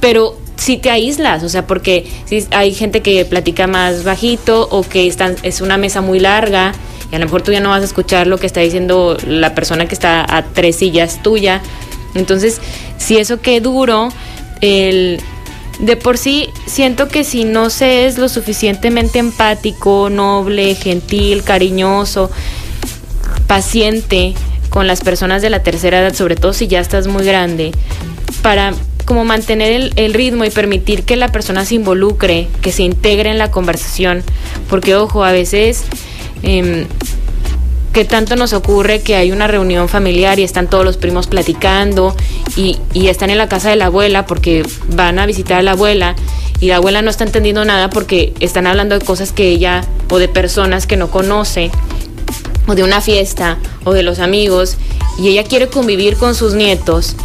[0.00, 4.82] Pero si te aíslas, o sea, porque si hay gente que platica más bajito o
[4.82, 6.72] que están, es una mesa muy larga
[7.10, 9.54] y a lo mejor tú ya no vas a escuchar lo que está diciendo la
[9.54, 11.60] persona que está a tres sillas tuya.
[12.14, 12.60] Entonces,
[12.98, 14.08] si eso que duro,
[14.60, 15.20] el
[15.80, 22.30] de por sí siento que si no se es lo suficientemente empático, noble, gentil, cariñoso,
[23.46, 24.34] paciente
[24.68, 27.72] con las personas de la tercera edad, sobre todo si ya estás muy grande,
[28.42, 33.30] para como mantener el, ritmo y permitir que la persona se involucre, que se integre
[33.30, 34.22] en la conversación,
[34.68, 35.84] porque ojo, a veces
[36.42, 36.86] eh,
[37.92, 42.14] que tanto nos ocurre que hay una reunión familiar y están todos los primos platicando
[42.56, 46.14] y, están en la casa de la abuela porque van a visitar a la abuela
[46.60, 50.18] y la abuela no está entendiendo nada porque están hablando de cosas que ella o
[50.18, 51.70] de personas que no conoce
[52.68, 54.76] o de una fiesta o de los amigos
[55.18, 57.16] y ella quiere convivir con sus nietos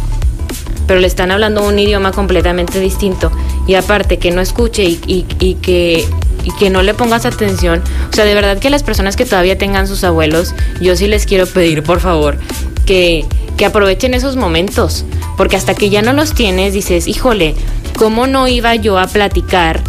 [0.86, 3.32] pero le están hablando un idioma completamente distinto.
[3.66, 6.06] Y aparte que no escuche y, y que
[6.46, 7.82] y que no le pongas atención.
[8.10, 11.26] O sea, de verdad que las personas que todavía tengan sus abuelos, yo sí les
[11.26, 12.38] quiero pedir, por favor,
[12.86, 13.26] que,
[13.56, 15.04] que aprovechen esos momentos.
[15.36, 17.56] Porque hasta que ya no los tienes, dices, híjole,
[17.98, 19.82] ¿cómo no iba yo a platicar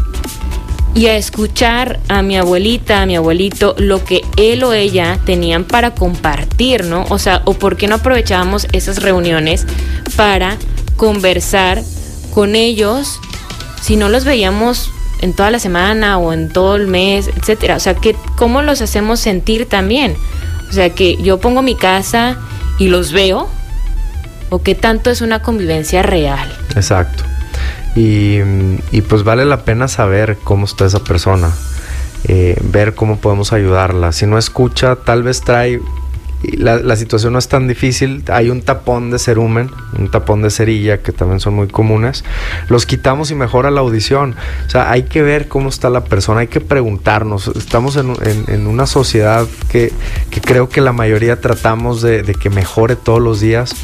[0.96, 5.64] y a escuchar a mi abuelita, a mi abuelito, lo que él o ella tenían
[5.64, 7.06] para compartir, ¿no?
[7.10, 9.68] O sea, o por qué no aprovechábamos esas reuniones
[10.16, 10.58] para
[10.96, 11.84] conversar
[12.34, 13.20] con ellos
[13.80, 14.90] si no los veíamos
[15.22, 17.76] en toda la semana o en todo el mes, etcétera.
[17.76, 20.16] O sea, que cómo los hacemos sentir también.
[20.70, 22.38] O sea, que yo pongo mi casa
[22.78, 23.50] y los veo
[24.50, 26.52] o qué tanto es una convivencia real.
[26.76, 27.24] Exacto.
[27.96, 28.42] Y,
[29.10, 31.52] pues vale la pena saber cómo está esa persona,
[32.26, 34.12] eh, ver cómo podemos ayudarla.
[34.12, 35.82] Si no escucha, tal vez trae
[36.44, 38.24] la, situación no es tan difícil.
[38.28, 42.24] Hay un tapón de cerumen, un tapón de cerilla que también son muy comunes.
[42.70, 44.36] Los quitamos y mejora la audición.
[44.68, 47.48] O sea, hay que ver cómo está la persona, hay que preguntarnos.
[47.48, 49.92] Estamos en, una sociedad que,
[50.42, 53.76] creo que la mayoría tratamos de, que mejore todos los días.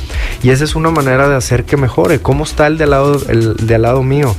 [0.44, 2.20] Y esa es una manera de hacer que mejore.
[2.20, 4.36] ¿Cómo está el de al lado, el de al lado mío?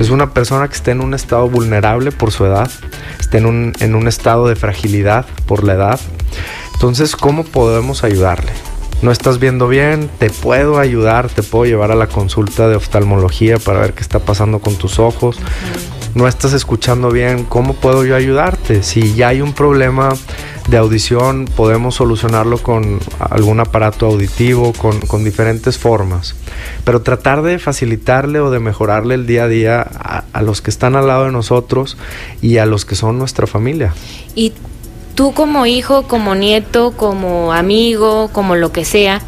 [0.00, 2.70] Es una persona que está en un estado vulnerable por su edad,
[3.18, 6.00] está en un, en un estado de fragilidad por la edad
[6.78, 8.52] entonces, ¿cómo podemos ayudarle?
[9.02, 13.58] No estás viendo bien, te puedo ayudar, te puedo llevar a la consulta de oftalmología
[13.58, 15.40] para ver qué está pasando con tus ojos.
[16.14, 18.84] No estás escuchando bien, ¿cómo puedo yo ayudarte?
[18.84, 20.10] Si ya hay un problema
[20.68, 26.36] de audición, podemos solucionarlo con algún aparato auditivo, con, diferentes formas.
[26.84, 30.94] Pero tratar de facilitarle o de mejorarle el día a día a, los que están
[30.94, 31.96] al lado de nosotros
[32.40, 33.94] y a los que son nuestra familia.
[35.18, 39.20] Tú como hijo, como nieto, como amigo, como lo que sea,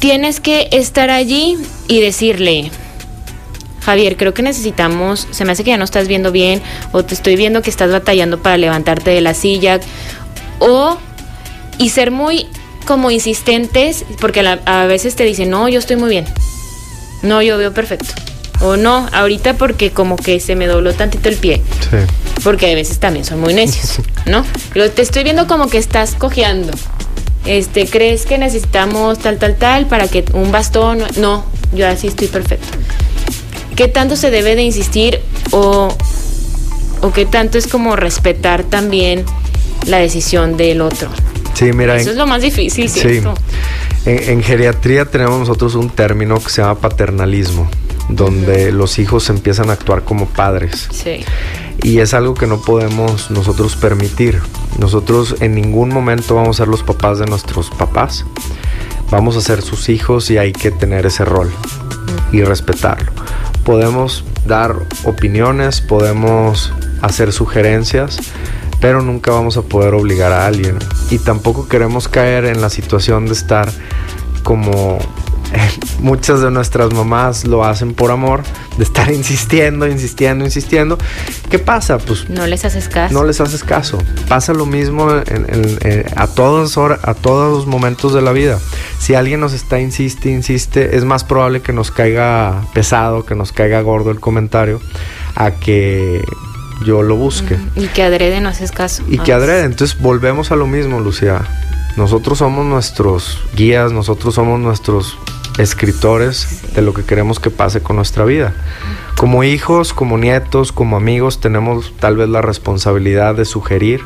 [0.00, 1.56] tienes que estar allí
[1.88, 2.70] y decirle,
[3.80, 6.60] Javier, creo que necesitamos, se me hace que ya no estás viendo bien,
[6.92, 9.80] o te estoy viendo que estás batallando para levantarte de la silla,
[10.58, 10.98] o,
[11.78, 12.48] y ser muy
[12.86, 16.26] como insistentes, porque a, veces te dicen, no, yo estoy muy bien,
[17.22, 18.12] no, yo veo perfecto,
[18.60, 21.62] o no, ahorita porque como que se me dobló tantito el pie.
[21.90, 21.96] Sí
[22.42, 24.44] porque a veces también son muy necios, ¿no?
[24.72, 26.72] Pero te estoy viendo como que estás cojeando.
[27.46, 31.02] Este, ¿crees que necesitamos tal, tal, tal para que un bastón?
[31.16, 32.68] No, yo así estoy perfecto.
[33.76, 35.20] ¿Qué tanto se debe de insistir
[35.52, 35.88] o,
[37.00, 39.24] o qué tanto es como respetar también
[39.86, 41.08] la decisión del otro?
[41.54, 41.96] Sí, mira.
[41.96, 43.34] Eso es lo más difícil, ¿cierto?
[43.36, 44.10] Sí.
[44.10, 47.68] En, geriatría tenemos nosotros un término que se llama paternalismo,
[48.08, 50.88] donde los hijos empiezan a actuar como padres.
[50.90, 51.22] Sí.
[51.82, 54.40] Y es algo que no podemos nosotros permitir.
[54.78, 58.24] Nosotros en ningún momento vamos a ser los papás de nuestros papás.
[59.10, 61.50] Vamos a ser sus hijos y hay que tener ese rol
[62.32, 63.12] y respetarlo.
[63.64, 66.72] Podemos dar opiniones, podemos
[67.02, 68.18] hacer sugerencias,
[68.80, 70.78] pero nunca vamos a poder obligar a alguien.
[71.10, 73.70] Y tampoco queremos caer en la situación de estar
[74.42, 74.98] como
[76.00, 78.42] muchas de nuestras mamás lo hacen por amor,
[78.76, 80.98] de estar insistiendo, insistiendo, insistiendo.
[81.50, 81.98] ¿Qué pasa?
[81.98, 83.14] Pues no les haces caso.
[83.14, 83.98] No les haces caso.
[84.28, 88.58] Pasa lo mismo a, todos, a todos los momentos de la vida.
[88.98, 93.52] Si alguien nos está insiste, insiste, es más probable que nos caiga pesado, que nos
[93.52, 94.80] caiga gordo el comentario,
[95.34, 96.22] a que
[96.84, 97.58] yo lo busque.
[97.76, 99.02] Y que adrede no haces caso.
[99.08, 99.64] Y que adrede.
[99.64, 101.42] Entonces volvemos a lo mismo, Lucía.
[101.96, 105.18] Nosotros somos nuestros guías, nosotros somos nuestros
[105.58, 108.54] escritores de lo que queremos que pase con nuestra vida.
[109.16, 114.00] Como hijos, como nietos, como amigos, tenemos tal vez la responsabilidad de sugerir,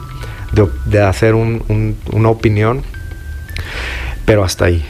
[0.87, 2.83] de, hacer una opinión,
[4.25, 4.85] pero hasta ahí.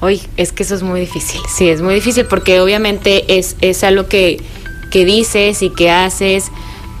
[0.00, 3.82] Hoy es que eso es muy difícil, sí, es muy difícil porque obviamente es, es
[3.82, 4.42] algo que,
[4.90, 6.50] que dices y que haces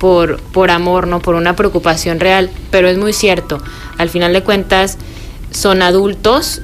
[0.00, 3.60] por, por amor, no por una preocupación real, pero es muy cierto,
[3.98, 4.96] al final de cuentas
[5.50, 6.62] son adultos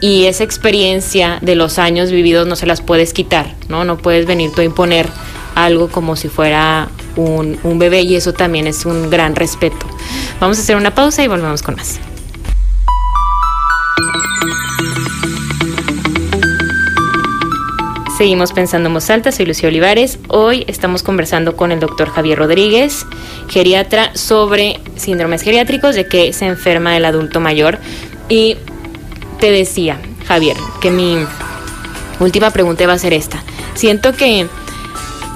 [0.00, 3.84] y esa experiencia de los años vividos no se las puedes quitar, ¿no?
[3.84, 5.06] No puedes venir tú a imponer
[5.54, 9.86] algo como si fuera un, un bebé y eso también es un gran respeto.
[10.40, 12.00] Vamos a hacer una pausa y volvemos con más.
[18.16, 20.18] Seguimos pensando en voz alta, soy Lucía Olivares.
[20.26, 23.06] Hoy estamos conversando con el doctor Javier Rodríguez,
[23.48, 27.78] geriatra, sobre síndromes geriátricos, de que se enferma el adulto mayor.
[28.28, 28.56] Y
[29.38, 31.18] te decía, Javier, que mi
[32.20, 33.42] última pregunta va a ser esta.
[33.74, 34.46] Siento que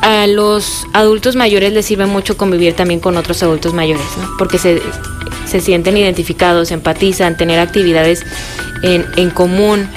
[0.02, 4.36] a los adultos mayores les sirve mucho convivir también con otros adultos mayores, ¿no?
[4.36, 4.80] Porque se,
[5.60, 8.24] sienten identificados, empatizan, tener actividades
[8.82, 9.88] en, en común.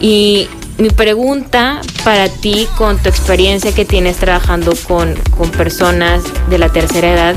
[0.00, 0.48] Y
[0.78, 6.70] mi pregunta para ti, con tu experiencia que tienes trabajando con, con personas de la
[6.70, 7.36] tercera edad,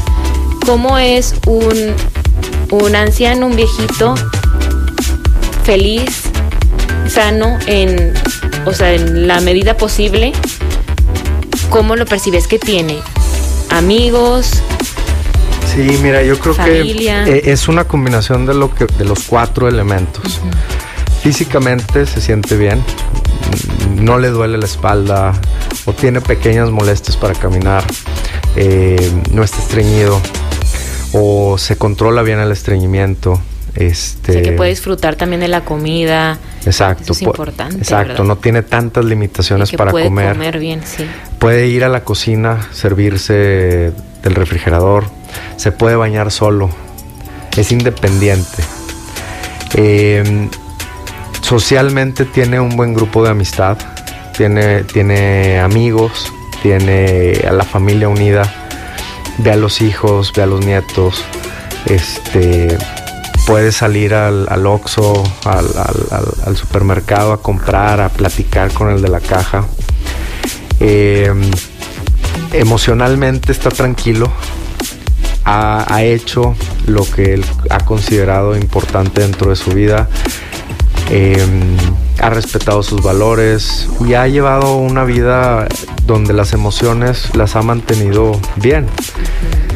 [0.65, 1.93] ¿cómo es un,
[2.71, 4.15] un anciano, un viejito
[5.63, 6.23] feliz,
[7.07, 8.13] sano, en,
[8.65, 10.33] o sea, en la medida posible,
[11.69, 12.99] ¿cómo lo percibes que tiene?
[13.69, 14.61] ¿Amigos?
[15.73, 19.67] Sí, mira, yo creo que eh, es una combinación de lo que de los cuatro
[19.67, 20.39] elementos.
[21.23, 22.83] Físicamente se siente bien,
[23.95, 25.33] no le duele la espalda
[25.85, 27.83] o tiene pequeñas molestias para caminar,
[28.55, 30.21] eh, no está estreñido
[31.13, 33.39] o se controla bien el estreñimiento,
[33.75, 36.37] este, que puede disfrutar también de la comida.
[36.65, 37.03] Exacto.
[37.03, 37.77] Eso es importante.
[37.77, 40.33] Exacto, no tiene tantas limitaciones para puede comer.
[40.33, 41.05] comer bien, sí.
[41.39, 45.05] Puede ir a la cocina, servirse del refrigerador,
[45.57, 46.69] se puede bañar solo,
[47.57, 48.63] es independiente.
[49.75, 50.49] Em,
[51.41, 53.77] socialmente tiene un buen grupo de amistad,
[54.37, 58.43] tiene, tiene amigos, tiene a la familia unida,
[59.39, 61.25] ve a los hijos, ve a los nietos,
[61.85, 62.77] este
[63.45, 69.19] puedes salir al, al Oxxo, al, supermercado a comprar, a platicar con el de la
[69.19, 69.65] caja.
[70.79, 71.51] Em,
[72.51, 74.31] emocionalmente está tranquilo,
[75.45, 80.07] ha, hecho lo que él ha considerado importante dentro de su vida,
[81.09, 81.77] em,
[82.19, 85.67] ha respetado sus valores y ha llevado una vida
[86.05, 88.87] donde las emociones las ha mantenido bien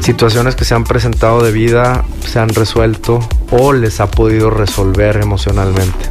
[0.07, 3.19] situaciones que se han presentado de vida se han resuelto
[3.51, 6.09] o les ha podido resolver emocionalmente.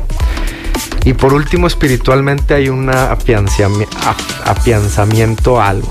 [1.07, 5.89] Y por último, espiritualmente hay un afianzamiento a algo,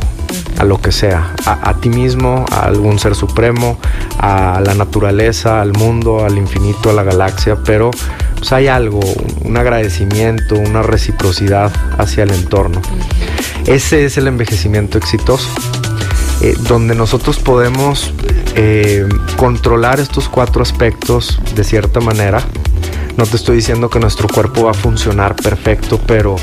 [0.60, 3.80] a lo que sea, a, ti mismo, a algún ser supremo,
[4.20, 7.90] a la naturaleza, al mundo, al infinito, a la galaxia, pero
[8.46, 9.00] pues, hay algo,
[9.42, 12.80] un agradecimiento, una reciprocidad hacia el entorno.
[13.66, 15.50] Ese es el envejecimiento exitoso.
[16.42, 18.14] Eh, donde nosotros podemos
[18.56, 22.40] eh, controlar estos cuatro aspectos de cierta manera.
[23.18, 26.36] No te estoy diciendo que nuestro cuerpo va a funcionar perfecto, pero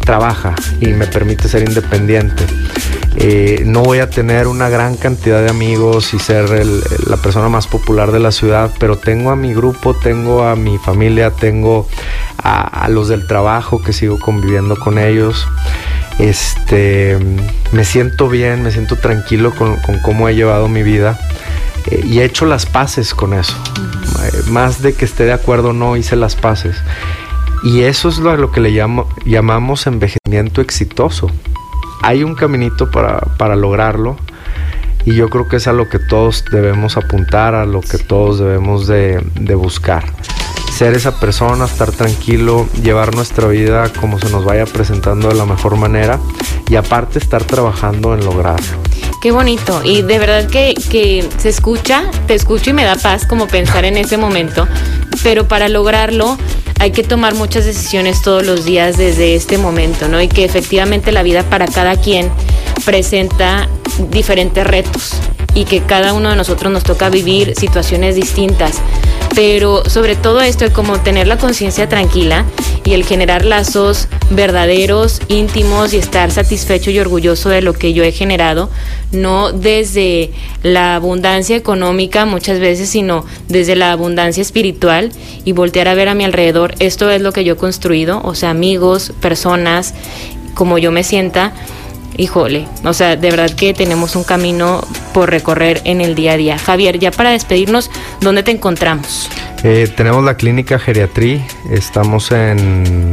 [0.00, 2.42] trabaja y me permite ser independiente.
[3.18, 6.50] Eh, no voy a tener una gran cantidad de amigos y ser
[7.06, 10.76] la persona más popular de la ciudad, pero tengo a mi grupo, tengo a mi
[10.78, 11.88] familia, tengo
[12.42, 15.48] a los del trabajo que sigo conviviendo con ellos.
[16.18, 17.18] Este,
[17.72, 21.18] me siento bien, me siento tranquilo con, cómo he llevado mi vida.
[21.90, 23.54] eh, y he hecho las paces con eso.
[24.24, 26.76] Eh, Más de que esté de acuerdo o no, hice las paces.
[27.64, 31.30] Y eso es lo, lo que le llamo, llamamos envejecimiento exitoso.
[32.02, 34.16] Hay un caminito para, para lograrlo
[35.04, 38.38] y yo creo que es a lo que todos debemos apuntar, a lo que todos
[38.38, 40.04] debemos de, de buscar.
[40.72, 45.46] Ser esa persona, estar tranquilo, llevar nuestra vida como se nos vaya presentando de la
[45.46, 46.18] mejor manera
[46.68, 48.78] y aparte estar trabajando en lograrlo.
[49.26, 49.82] Qué bonito.
[49.82, 53.96] Y de verdad que, se escucha, te escucho y me da paz como pensar en
[53.96, 54.68] ese momento.
[55.24, 56.38] Pero para lograrlo
[56.78, 60.22] hay que tomar muchas decisiones todos los días desde este momento, ¿no?
[60.22, 62.30] Y que efectivamente la vida para cada quien
[62.84, 63.68] presenta
[64.12, 65.14] diferentes retos
[65.54, 68.80] y que cada uno de nosotros nos toca vivir situaciones distintas.
[69.36, 72.46] Pero sobre todo esto es como tener la conciencia tranquila
[72.84, 78.02] y el generar lazos verdaderos, íntimos y estar satisfecho y orgulloso de lo que yo
[78.02, 78.70] he generado,
[79.12, 80.30] no desde
[80.62, 85.12] la abundancia económica muchas veces, sino desde la abundancia espiritual
[85.44, 88.34] y voltear a ver a mi alrededor, esto es lo que yo he construido, o
[88.34, 89.92] sea, amigos, personas,
[90.54, 91.52] como yo me sienta
[92.16, 96.36] híjole, o sea, de verdad que tenemos un camino por recorrer en el día a
[96.36, 96.58] día.
[96.58, 97.90] Javier, ya para despedirnos,
[98.20, 99.28] ¿dónde te encontramos?
[99.62, 103.10] Eh, tenemos la clínica Geriatrí, estamos en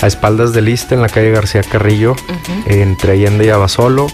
[0.00, 2.14] a espaldas del Iste, en la calle García Carrillo,
[2.66, 4.06] entre Allende y Abasolo.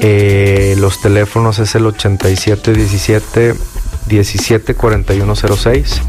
[0.00, 3.54] Eh, los teléfonos es el 8717
[4.10, 6.00] 174106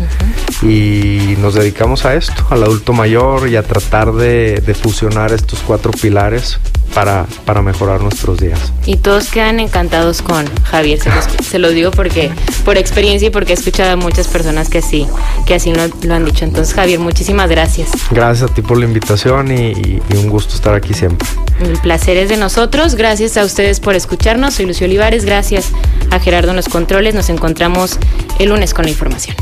[0.64, 5.60] y nos dedicamos a esto, al adulto mayor y a tratar de, de fusionar estos
[5.60, 6.60] cuatro pilares
[6.94, 8.60] para, para, mejorar nuestros días.
[8.86, 12.32] Y todos quedan encantados con Javier, se, los, se digo porque
[12.66, 15.08] por experiencia y porque he escuchado a muchas personas que así,
[15.46, 16.44] que así lo, lo han dicho.
[16.44, 17.92] Entonces, Javier, muchísimas gracias.
[18.12, 21.26] Gracias a ti por la invitación y, y, y un gusto estar aquí siempre.
[21.62, 22.96] El placer es de nosotros.
[22.96, 24.56] Gracias a ustedes por escucharnos.
[24.56, 25.26] Soy Lucio Olivares.
[25.26, 25.70] Gracias
[26.10, 27.14] a Gerardo en los controles.
[27.14, 27.91] Nos encontramos
[28.40, 29.36] el lunes con la información.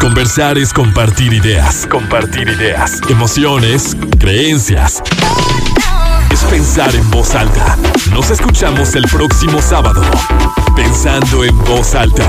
[0.00, 5.02] Conversar es compartir ideas, compartir ideas, emociones, creencias.
[6.30, 7.76] Es pensar en voz alta.
[8.12, 10.02] Nos escuchamos el próximo sábado.
[10.76, 12.28] Pensando en voz alta.